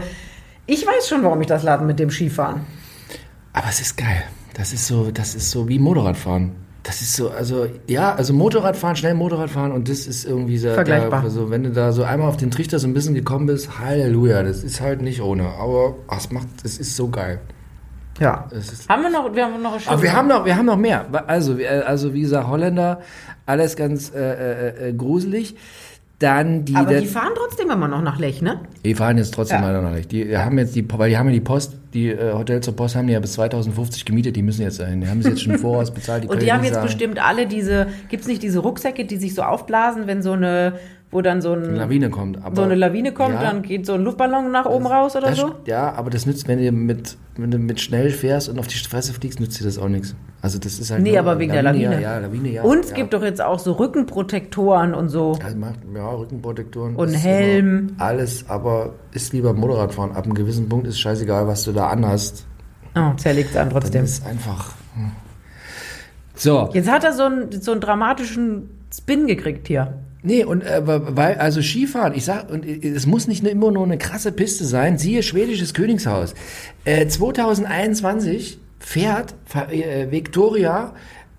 [0.65, 2.61] ich weiß schon, warum ich das lade mit dem Skifahren.
[3.53, 4.24] Aber es ist geil.
[4.55, 6.51] Das ist so, das ist so wie Motorradfahren.
[6.84, 11.20] Das ist so, also ja, also Motorradfahren, schnell Motorradfahren und das ist irgendwie so, Vergleichbar.
[11.22, 13.80] Da, also wenn du da so einmal auf den Trichter so ein bisschen gekommen bist,
[13.80, 15.48] Halleluja, das ist halt nicht ohne.
[15.60, 17.42] Aber ach, es macht, es ist so geil.
[18.20, 18.48] Ja.
[18.52, 20.66] Es ist, Haben wir noch, wir haben noch eine aber wir haben noch, wir haben
[20.66, 21.06] noch mehr.
[21.28, 23.02] Also, also wie gesagt, Holländer,
[23.46, 25.56] alles ganz äh, äh, äh, gruselig.
[26.20, 28.60] Dann die, Aber die fahren trotzdem immer noch nach Lech, ne?
[28.84, 29.68] die fahren jetzt trotzdem Ja.
[29.68, 30.12] leider noch nicht.
[30.12, 32.96] Die haben jetzt die, weil die haben ja die Post, die äh, Hotels zur Post
[32.96, 35.02] haben die ja bis 2050 gemietet, die müssen jetzt dahin.
[35.02, 36.24] Die haben sie jetzt schon voraus bezahlt.
[36.24, 39.42] Und können die haben jetzt bestimmt alle diese, gibt's nicht diese Rucksäcke, die sich so
[39.42, 40.74] aufblasen, wenn so eine,
[41.12, 42.43] wo dann so, ein, eine Lawine kommt.
[42.43, 43.41] Aber, so eine Lawine kommt, Ja.
[43.41, 45.55] dann geht so ein Luftballon nach oben raus oder das, so?
[45.66, 48.78] Ja, aber das nützt, wenn du mit, wenn du mit schnell fährst und auf die
[48.78, 50.16] Fresse fliegst, nützt dir das auch nichts.
[50.41, 51.95] Also das ist halt Nee, aber wegen der Lawine.
[51.95, 52.62] Ja, ja, Lawine, ja.
[52.64, 52.95] Und es ja.
[52.95, 55.38] gibt doch jetzt auch so Rückenprotektoren und so.
[55.43, 56.95] Also macht, ja, Rückenprotektoren.
[56.95, 57.95] Und Helm.
[57.97, 60.12] Alles, aber ist wie beim Motorradfahren.
[60.16, 62.45] Ab einem gewissen Punkt ist scheißegal, was du da anhast.
[62.95, 64.03] Oh, zerlegt an Dann trotzdem.
[64.03, 64.74] ist einfach.
[64.95, 65.12] hm.
[66.36, 66.70] So.
[66.74, 69.93] Jetzt hat er so einen, so einen dramatischen Spin gekriegt hier.
[70.22, 73.86] Nee, und äh, weil, also Skifahren, ich sag, und äh, es muss nicht immer nur
[73.86, 76.34] eine krasse Piste sein, siehe schwedisches Königshaus.
[76.84, 79.36] Äh, 2021 fährt
[79.72, 80.93] äh, Victoria,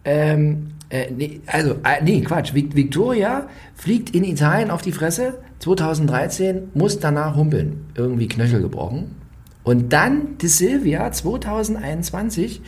[0.05, 5.39] ähm, äh, nee, also, äh, nee, Quatsch, Vic- Victoria fliegt in Italien auf die Fresse,
[5.59, 9.15] 2013 muss danach humpeln, irgendwie Knöchel gebrochen.
[9.63, 12.63] Und dann die Silvia 2021,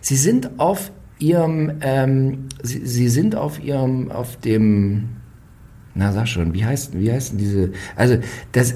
[0.00, 5.08] sie sind auf ihrem, ähm, sie, sie sind auf ihrem, auf dem,
[5.96, 8.18] na sag schon, wie heißt, wie heißt denn diese, also
[8.52, 8.74] das,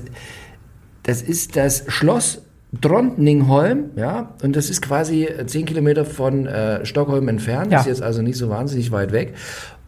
[1.03, 2.43] das ist das Schloss
[2.81, 7.81] Trondningholm, ja, und das ist quasi zehn Kilometer von äh, Stockholm entfernt, Ja.
[7.81, 9.35] ist jetzt also nicht so wahnsinnig weit weg.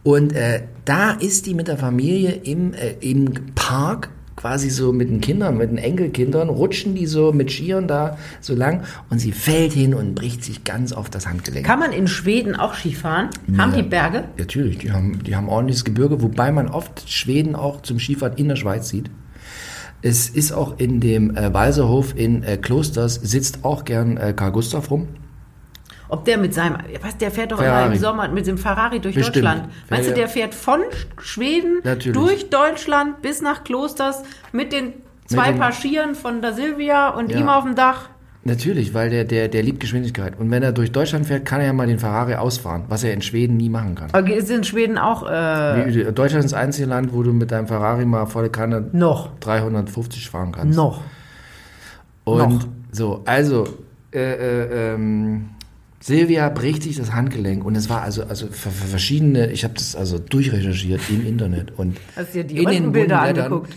[0.03, 4.09] Und äh, da ist die mit der Familie im, äh, im Park
[4.43, 8.53] quasi so mit den Kindern, mit den Enkelkindern, rutschen die so mit Skiern da so
[8.53, 11.65] lang und sie fällt hin und bricht sich ganz auf das Handgelenk.
[11.65, 13.29] Kann man in Schweden auch Skifahren?
[13.57, 14.25] Haben die Berge?
[14.37, 18.49] Natürlich, die haben, die haben ordentliches Gebirge, wobei man oft Schweden auch zum Skifahren in
[18.49, 19.09] der Schweiz sieht.
[20.01, 24.51] Es ist auch in dem äh, Walserhof in äh, Klosters, sitzt auch gern äh, Karl
[24.51, 25.07] Gustav rum.
[26.13, 27.95] Ob der mit seinem, was, der fährt doch immer Ferrari.
[27.95, 29.37] im Sommer mit dem Ferrari durch Bestimmt.
[29.37, 29.69] Deutschland.
[29.89, 30.21] Meinst du, Ja, ja.
[30.23, 30.79] der fährt von
[31.19, 32.13] Schweden Natürlich.
[32.15, 34.93] durch Deutschland bis nach Klosters mit den
[35.25, 37.39] zwei den- Paar Skiern von der Silvia und Ja.
[37.39, 38.09] ihm auf dem Dach?
[38.43, 40.37] Natürlich, weil der, der, der liebt Geschwindigkeit.
[40.37, 43.13] Und wenn er durch Deutschland fährt, kann er ja mal den Ferrari ausfahren, was er
[43.13, 44.09] in Schweden nie machen kann.
[44.11, 47.67] Aber Ist in Schweden auch äh, Deutschland ist das einzige Land, wo du mit deinem
[47.67, 49.29] Ferrari mal volle Kanne noch?
[49.39, 50.75] 350 fahren kannst.
[50.77, 51.01] Noch.
[52.25, 52.67] Und Noch.
[52.91, 53.65] so, also,
[54.13, 55.49] äh, äh, ähm,
[56.03, 60.19] Silvia bricht sich das Handgelenk und es war also, also verschiedene, ich habe das also
[60.19, 63.39] durchrecherchiert im Internet und Hast dir die in den Wundenblättern.
[63.39, 63.73] angeguckt?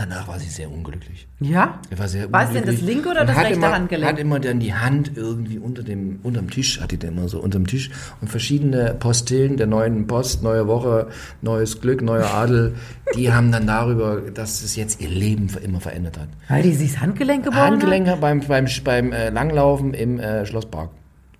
[0.00, 1.28] Danach war sie sehr unglücklich.
[1.40, 1.78] Ja?
[1.90, 4.12] Er war sehr War es denn das linke oder das rechte immer, Handgelenk?
[4.12, 7.66] Hat immer dann die Hand irgendwie unter dem, unterm Tisch, hatte der immer so unterm
[7.66, 7.90] Tisch
[8.22, 11.08] und verschiedene Postillen der neuen Post, neue Woche,
[11.42, 12.76] neues Glück, neuer Adel,
[13.14, 16.28] die haben dann darüber, dass es jetzt ihr Leben für immer verändert hat.
[16.48, 17.70] Weil die sich das Handgelenk gebrochen hat?
[17.72, 20.88] Handgelenke beim, beim, beim äh, Langlaufen im äh, Schlosspark.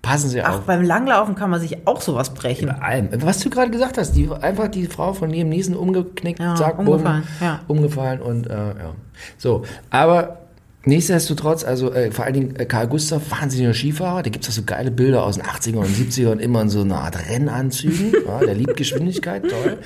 [0.03, 0.61] Passen Sie Ach, auf.
[0.63, 2.69] beim Langlaufen kann man sich auch sowas brechen.
[2.69, 3.09] Bei allem.
[3.23, 6.79] Was du gerade gesagt hast, die, einfach die Frau von Liam Neeson umgeknickt, Ja, zack,
[6.79, 7.61] umgefallen, bumm, ja.
[7.69, 8.95] umgefallen und äh, ja.
[9.37, 10.39] So, aber
[10.87, 14.55] nichtsdestotrotz, also äh, vor allen Dingen äh, Karl Gustav, wahnsinniger Skifahrer, da gibt es auch
[14.55, 18.13] so geile Bilder aus den 80er und 70ern, immer in so einer Art Rennanzügen.
[18.27, 19.79] ja, der liebt Geschwindigkeit, toll.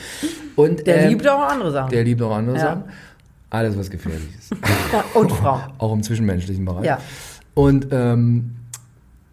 [0.54, 1.90] Und, Der ähm, liebt auch andere Sachen.
[1.90, 2.62] Der liebt auch andere Ja.
[2.62, 2.84] Sachen.
[3.50, 4.52] Alles, was gefährlich ist.
[5.14, 5.60] Und Frauen.
[5.78, 6.84] auch im zwischenmenschlichen Bereich.
[6.86, 6.98] Ja.
[7.54, 8.56] Und, ähm,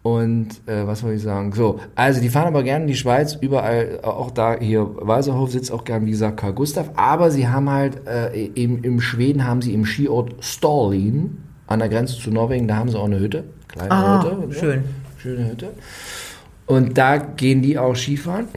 [0.02, 1.52] und äh, was wollte ich sagen?
[1.52, 5.70] So, also die fahren aber gerne in die Schweiz, überall, auch da hier, Walserhof sitzt
[5.70, 9.62] auch gern, wie gesagt, Karl Gustav, aber sie haben halt, äh, im, im Schweden haben
[9.62, 11.38] sie im Skiort Stalin,
[11.68, 14.36] an der Grenze zu Norwegen, da haben sie auch eine Hütte, kleine Ah, Hütte.
[14.48, 14.52] so.
[14.60, 14.84] schön.
[15.18, 15.68] Schöne Hütte.
[16.66, 18.48] Und da gehen die auch Skifahren.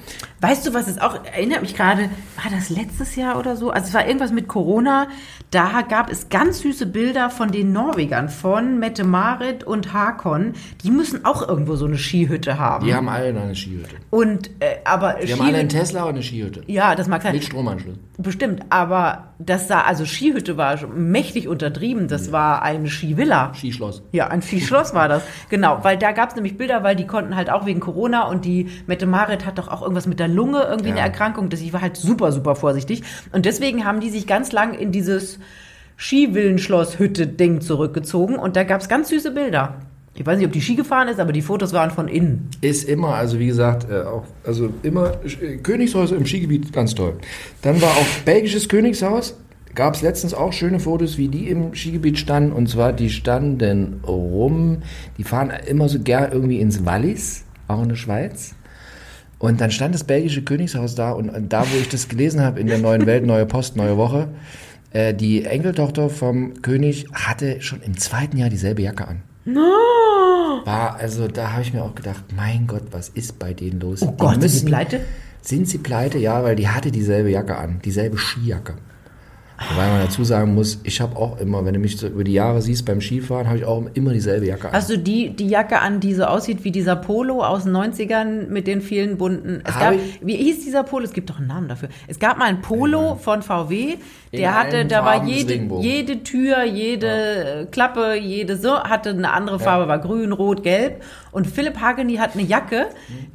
[0.41, 2.03] Weißt du, was es auch, erinnert mich gerade,
[2.41, 3.71] war das letztes Jahr oder so?
[3.71, 5.07] Also es war irgendwas mit Corona.
[5.51, 10.53] Da gab es ganz süße Bilder von den Norwegern, von Mette-Marit und Hakon.
[10.83, 12.85] Die müssen auch irgendwo so eine Skihütte haben.
[12.85, 13.95] Die haben alle eine Skihütte.
[14.11, 16.63] Und, äh, aber Die haben alle einen Skihütte, Tesla und eine Skihütte.
[16.67, 17.33] ja, das mag sein.
[17.33, 17.95] Mit Stromanschluss.
[18.17, 22.07] Bestimmt, aber das sah, also Skihütte war schon mächtig untertrieben.
[22.07, 23.53] Das war eine Skivilla.
[23.55, 24.03] Skischloss.
[24.11, 25.23] Ja, ein Skischloss war das.
[25.49, 27.94] Genau, weil da gab es nämlich Bilder, weil die konnten halt auch wegen Corona
[28.29, 31.05] und die Mette Marit hat doch auch irgendwas mit der Lunge, irgendwie eine Ja.
[31.05, 31.49] Erkrankung.
[31.49, 33.03] Das, ich war halt super, super vorsichtig.
[33.31, 35.39] Und deswegen haben die sich ganz lang in dieses
[35.97, 39.75] Skivillenschloss-Hütte-Ding zurückgezogen und da gab es ganz süße Bilder.
[40.17, 42.49] Ich weiß nicht, ob die Ski gefahren ist, aber die Fotos waren von innen.
[42.61, 47.15] Ist immer, also wie gesagt, äh, auch, also immer äh, Königshäuser im Skigebiet, ganz toll.
[47.61, 49.37] Dann war auch belgisches Königshaus,
[49.73, 52.53] gab es letztens auch schöne Fotos, wie die im Skigebiet standen.
[52.53, 54.77] Und zwar, die standen rum,
[55.17, 58.55] die fahren immer so gern irgendwie ins Wallis, auch in der Schweiz.
[59.37, 62.67] Und dann stand das belgische Königshaus da und da, wo ich das gelesen habe in
[62.67, 64.29] der neuen Welt, neue Post, neue Woche,
[64.91, 69.23] äh, die Enkeltochter vom König hatte schon im zweiten Jahr dieselbe Jacke an.
[70.65, 74.01] War, also da habe ich mir auch gedacht, mein Gott, was ist bei denen los?
[74.01, 75.01] Oh Gott, sind sie pleite?
[75.41, 76.17] Sind sie pleite?
[76.17, 78.75] Ja, weil die hatte dieselbe Jacke an, dieselbe Skijacke.
[79.57, 82.33] Wobei man dazu sagen muss, ich habe auch immer, wenn du mich so über die
[82.33, 84.73] Jahre siehst beim Skifahren, habe ich auch immer dieselbe Jacke an.
[84.73, 88.47] Hast du die, die Jacke an, die so aussieht wie dieser Polo aus den 90ern
[88.47, 89.61] mit den vielen bunten.
[89.65, 91.05] Es gab, wie hieß dieser Polo?
[91.05, 91.87] Es gibt doch einen Namen dafür.
[92.07, 93.95] Es gab mal ein Polo von VW,
[94.31, 99.11] In der hatte, allen da war jede, jede Tür, jede äh, Klappe, jede so, hatte
[99.11, 101.01] eine andere Farbe, war grün, rot, gelb.
[101.31, 102.87] Und Philipp Hageni hat eine Jacke,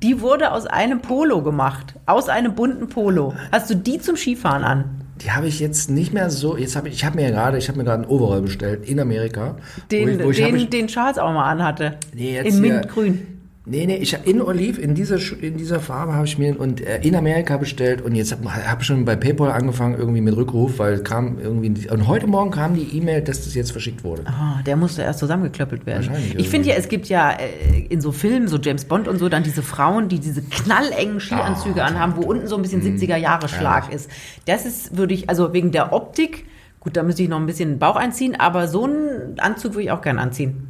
[0.02, 1.94] die wurde aus einem Polo gemacht.
[2.04, 3.34] Aus einem bunten Polo.
[3.52, 4.99] Hast du die zum Skifahren an?
[5.20, 7.58] Die habe ich jetzt nicht mehr so, jetzt habe ich, ich habe mir ja gerade,
[7.58, 9.56] ich habe mir gerade einen Overall bestellt in Amerika.
[9.90, 11.98] Den, wo ich, wo den, ich, den Charles auch mal anhatte.
[12.14, 13.39] Nee, jetzt In Mintgrün.
[13.70, 16.98] Nee, nee, ich in Olive, in dieser, in dieser Farbe habe ich mir und äh,
[17.02, 20.80] in Amerika bestellt und jetzt habe hab ich schon bei PayPal angefangen irgendwie mit Rückruf,
[20.80, 24.26] weil kam irgendwie und heute Morgen kam die E-Mail, dass das jetzt verschickt wurde.
[24.26, 26.08] Ah, der musste erst zusammengeklöppelt werden.
[26.08, 29.18] Wahrscheinlich Ich finde ja, es gibt ja äh, in so Filmen, so James Bond und
[29.18, 32.82] so, dann diese Frauen, die diese knallengen Skianzüge Ah, anhaben, wo unten so ein bisschen
[32.82, 34.10] 70er-Jahre-Schlag ist.
[34.46, 36.46] Das ist, würde ich, also wegen der Optik,
[36.80, 39.84] gut, da müsste ich noch ein bisschen den Bauch einziehen, aber so einen Anzug würde
[39.84, 40.69] ich auch gerne anziehen.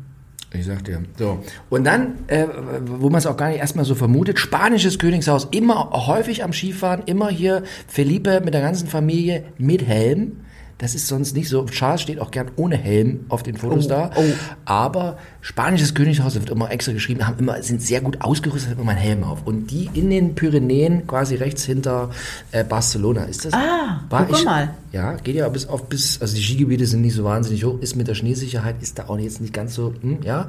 [0.53, 1.03] Ich sag dir.
[1.17, 1.39] So.
[1.69, 2.47] Und dann, äh,
[2.85, 7.03] wo man es auch gar nicht erstmal so vermutet, spanisches Königshaus, immer häufig am Skifahren,
[7.07, 10.39] immer hier Felipe mit der ganzen Familie mit Helm.
[10.79, 11.67] Das ist sonst nicht so.
[11.67, 14.11] Charles steht auch gern ohne Helm auf den Fotos Oh, da.
[14.17, 14.23] oh.
[14.65, 18.81] Aber spanisches Königshaus, da wird immer extra geschrieben, haben immer, sind sehr gut ausgerüstet, haben
[18.81, 19.47] immer einen Helm auf.
[19.47, 22.09] Und die in den Pyrenäen, quasi rechts hinter
[22.51, 23.53] äh, Barcelona, ist das?
[23.53, 24.71] Ah, guck mal.
[24.93, 27.95] Ja, geht ja bis auf bis, also die Skigebiete sind nicht so wahnsinnig hoch, ist
[27.95, 30.49] mit der Schneesicherheit, ist da auch jetzt nicht ganz so, hm, ja.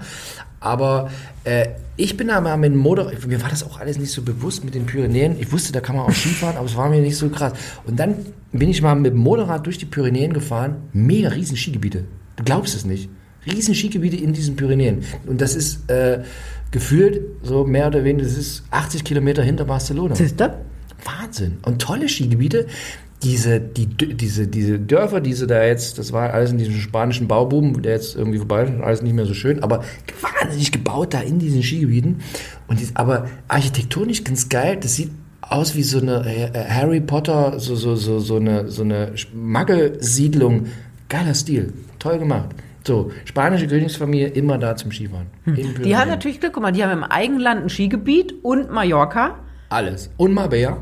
[0.60, 1.12] Aber
[1.44, 4.24] äh, ich bin da mal mit dem Motor, mir war das auch alles nicht so
[4.24, 5.36] bewusst mit den Pyrenäen.
[5.40, 7.54] Ich wusste, da kann man auch Skifahren, aber es war mir nicht so krass.
[7.86, 8.16] Und dann
[8.52, 12.06] bin ich mal mit dem Motorrad durch die Pyrenäen gefahren, mega riesen Skigebiete.
[12.36, 13.10] Du glaubst es nicht.
[13.46, 15.04] Riesen Skigebiete in diesen Pyrenäen.
[15.28, 16.24] Und das ist äh,
[16.72, 20.16] gefühlt so mehr oder weniger, das ist 80 Kilometer hinter Barcelona.
[20.16, 20.52] Siehst du?
[21.04, 21.58] Wahnsinn.
[21.64, 22.68] Und tolle Skigebiete.
[23.24, 27.82] Diese, die, diese, diese Dörfer, diese da jetzt, das war alles in diesem spanischen Bauboom,
[27.82, 29.84] der jetzt irgendwie vorbei ist, alles nicht mehr so schön, aber
[30.22, 32.22] wahnsinnig gebaut da in diesen Skigebieten.
[32.68, 35.12] Und dies, aber architektonisch ganz geil, das sieht
[35.42, 40.68] aus wie so eine äh, Harry Potter, so, so, so, so eine, so eine Maggelsiedlung.
[41.10, 41.74] Geiler Stil.
[42.00, 42.50] Toll gemacht.
[42.84, 45.28] So, spanische Königsfamilie immer da zum Skifahren.
[45.46, 49.40] In Die haben natürlich Glück, guck mal, die haben im Eigenland ein Skigebiet und Mallorca.
[49.70, 50.10] alles.
[50.18, 50.78] Und Marbella.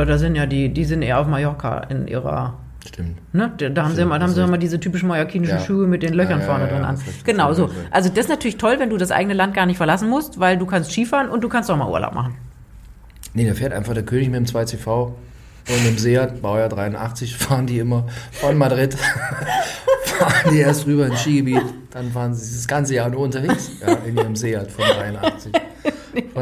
[0.00, 2.54] Äh, da sind ja die, die sind eher auf Mallorca in ihrer
[2.86, 3.18] Stimmt.
[3.32, 3.52] Ne?
[3.58, 5.64] Da, da haben sie Stimmt, immer, da haben sie immer diese typischen mallorquinischen Ja.
[5.64, 6.98] Schuhe mit den Löchern Ja, vorne ja, drin an.
[7.24, 7.70] Genau so.
[7.92, 10.58] Also das ist natürlich toll, wenn du das eigene Land gar nicht verlassen musst, weil
[10.58, 12.34] du kannst Skifahren und du kannst auch mal Urlaub machen.
[13.34, 15.12] Nee, da fährt einfach der König mit dem 2CV
[15.68, 18.94] und dem Seat, Baujahr 83, fahren die immer von Madrid,
[20.04, 21.62] fahren die erst rüber ins Skigebiet,
[21.92, 25.52] dann fahren sie das ganze Jahr nur unterwegs, ja, in ihrem Seat von 83.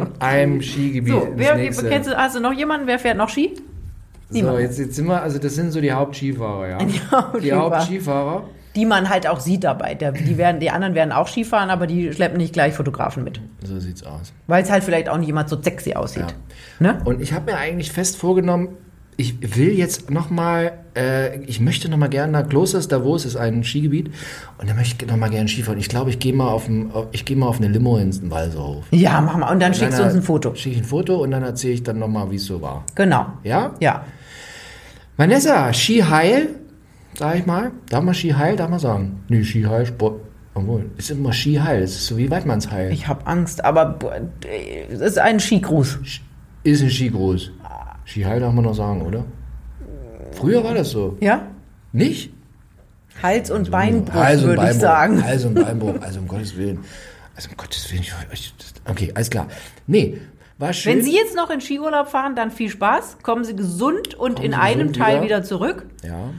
[0.06, 3.54] Von einem Skigebiet So, wer, kennst du, hast du noch jemanden, wer fährt noch Ski?
[3.56, 4.60] so, niemand.
[4.60, 6.78] jetzt, jetzt sind wir, also das sind so die Hauptskifahrer, ja.
[6.84, 7.60] Die Hauptskifahrer.
[7.60, 8.44] Hauptskifahrer.
[8.76, 9.94] Die man halt auch sieht dabei.
[9.94, 13.40] Der, die, werden, die anderen werden auch Skifahren, aber die schleppen nicht gleich Fotografen mit.
[13.64, 14.32] So sieht's aus.
[14.46, 16.32] Weil es halt vielleicht auch nicht jemand so sexy aussieht.
[16.78, 17.00] Ne?
[17.04, 18.68] Und ich habe mir eigentlich fest vorgenommen,
[19.16, 24.10] ich will jetzt nochmal, äh, ich möchte nochmal gerne nach Klosters Davos, ist ein Skigebiet,
[24.58, 25.78] und da möchte ich nochmal gerne Skifahren.
[25.78, 28.84] Ich glaube, ich gehe mal auf ein, ich gehe mal auf eine Limo ins Walserhof.
[28.90, 29.52] Ja, mach mal.
[29.52, 30.54] Und dann schickst du uns ein Foto.
[30.54, 32.84] Schicke ich ein Foto und dann erzähle ich dann nochmal, wie es so war.
[32.94, 33.26] Genau.
[33.44, 33.74] Ja?
[33.80, 34.04] Ja.
[35.16, 36.48] Vanessa, Skiheil,
[37.18, 37.72] sag ich mal.
[37.90, 39.20] Darf man Skiheil, darf man sagen?
[39.28, 40.22] Nee, Skiheil, Sport.
[40.54, 41.82] Obwohl, ist immer Skiheil.
[41.82, 42.90] Es ist so wie Weidmannsheil.
[42.92, 44.14] Ich habe Angst, aber boah,
[44.90, 45.98] es ist ein Skigruß.
[46.64, 47.52] Ist ein Skigruß.
[48.06, 49.24] Skiheil darf man noch sagen, oder?
[50.32, 51.16] Früher war das so.
[51.20, 51.46] Ja?
[51.92, 52.32] Nicht?
[53.22, 54.80] Hals- und Beinbruch, Hals- würde ich Beinbruch.
[54.80, 55.24] sagen.
[55.24, 56.78] Hals- und Beinbruch, also um Gottes Willen.
[57.36, 58.02] Also um Gottes Willen.
[58.02, 58.54] ich- ich-
[58.88, 59.46] Okay, alles klar.
[59.86, 60.18] Nee,
[60.58, 60.96] war schön.
[60.96, 63.18] Wenn Sie jetzt noch in Skiurlaub fahren, dann viel Spaß.
[63.22, 65.24] Kommen Sie gesund und Kommen in Sie einem Teil wieder.
[65.24, 66.30] wieder, zurück ja.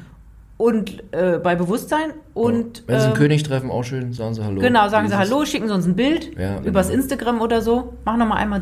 [0.61, 2.13] Und äh, bei Bewusstsein.
[2.35, 4.61] Und Wenn Sie einen ähm, König treffen, auch schön, sagen Sie Hallo.
[4.61, 6.67] genau, sagen Sie Hallo, schicken Sie uns ein Bild Ja, genau.
[6.69, 7.93] übers Instagram oder so.
[8.05, 8.61] Mach noch mal einmal.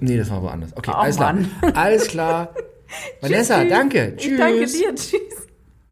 [0.00, 0.70] Nee, das war aber anders.
[0.76, 1.34] Okay, Oh, alles klar.
[1.74, 2.54] Alles klar.
[3.20, 3.70] Vanessa, Tschüss.
[3.70, 4.14] danke.
[4.18, 4.72] Ich danke Tschüss.
[4.72, 4.88] dir.
[4.96, 5.49] Tschüss.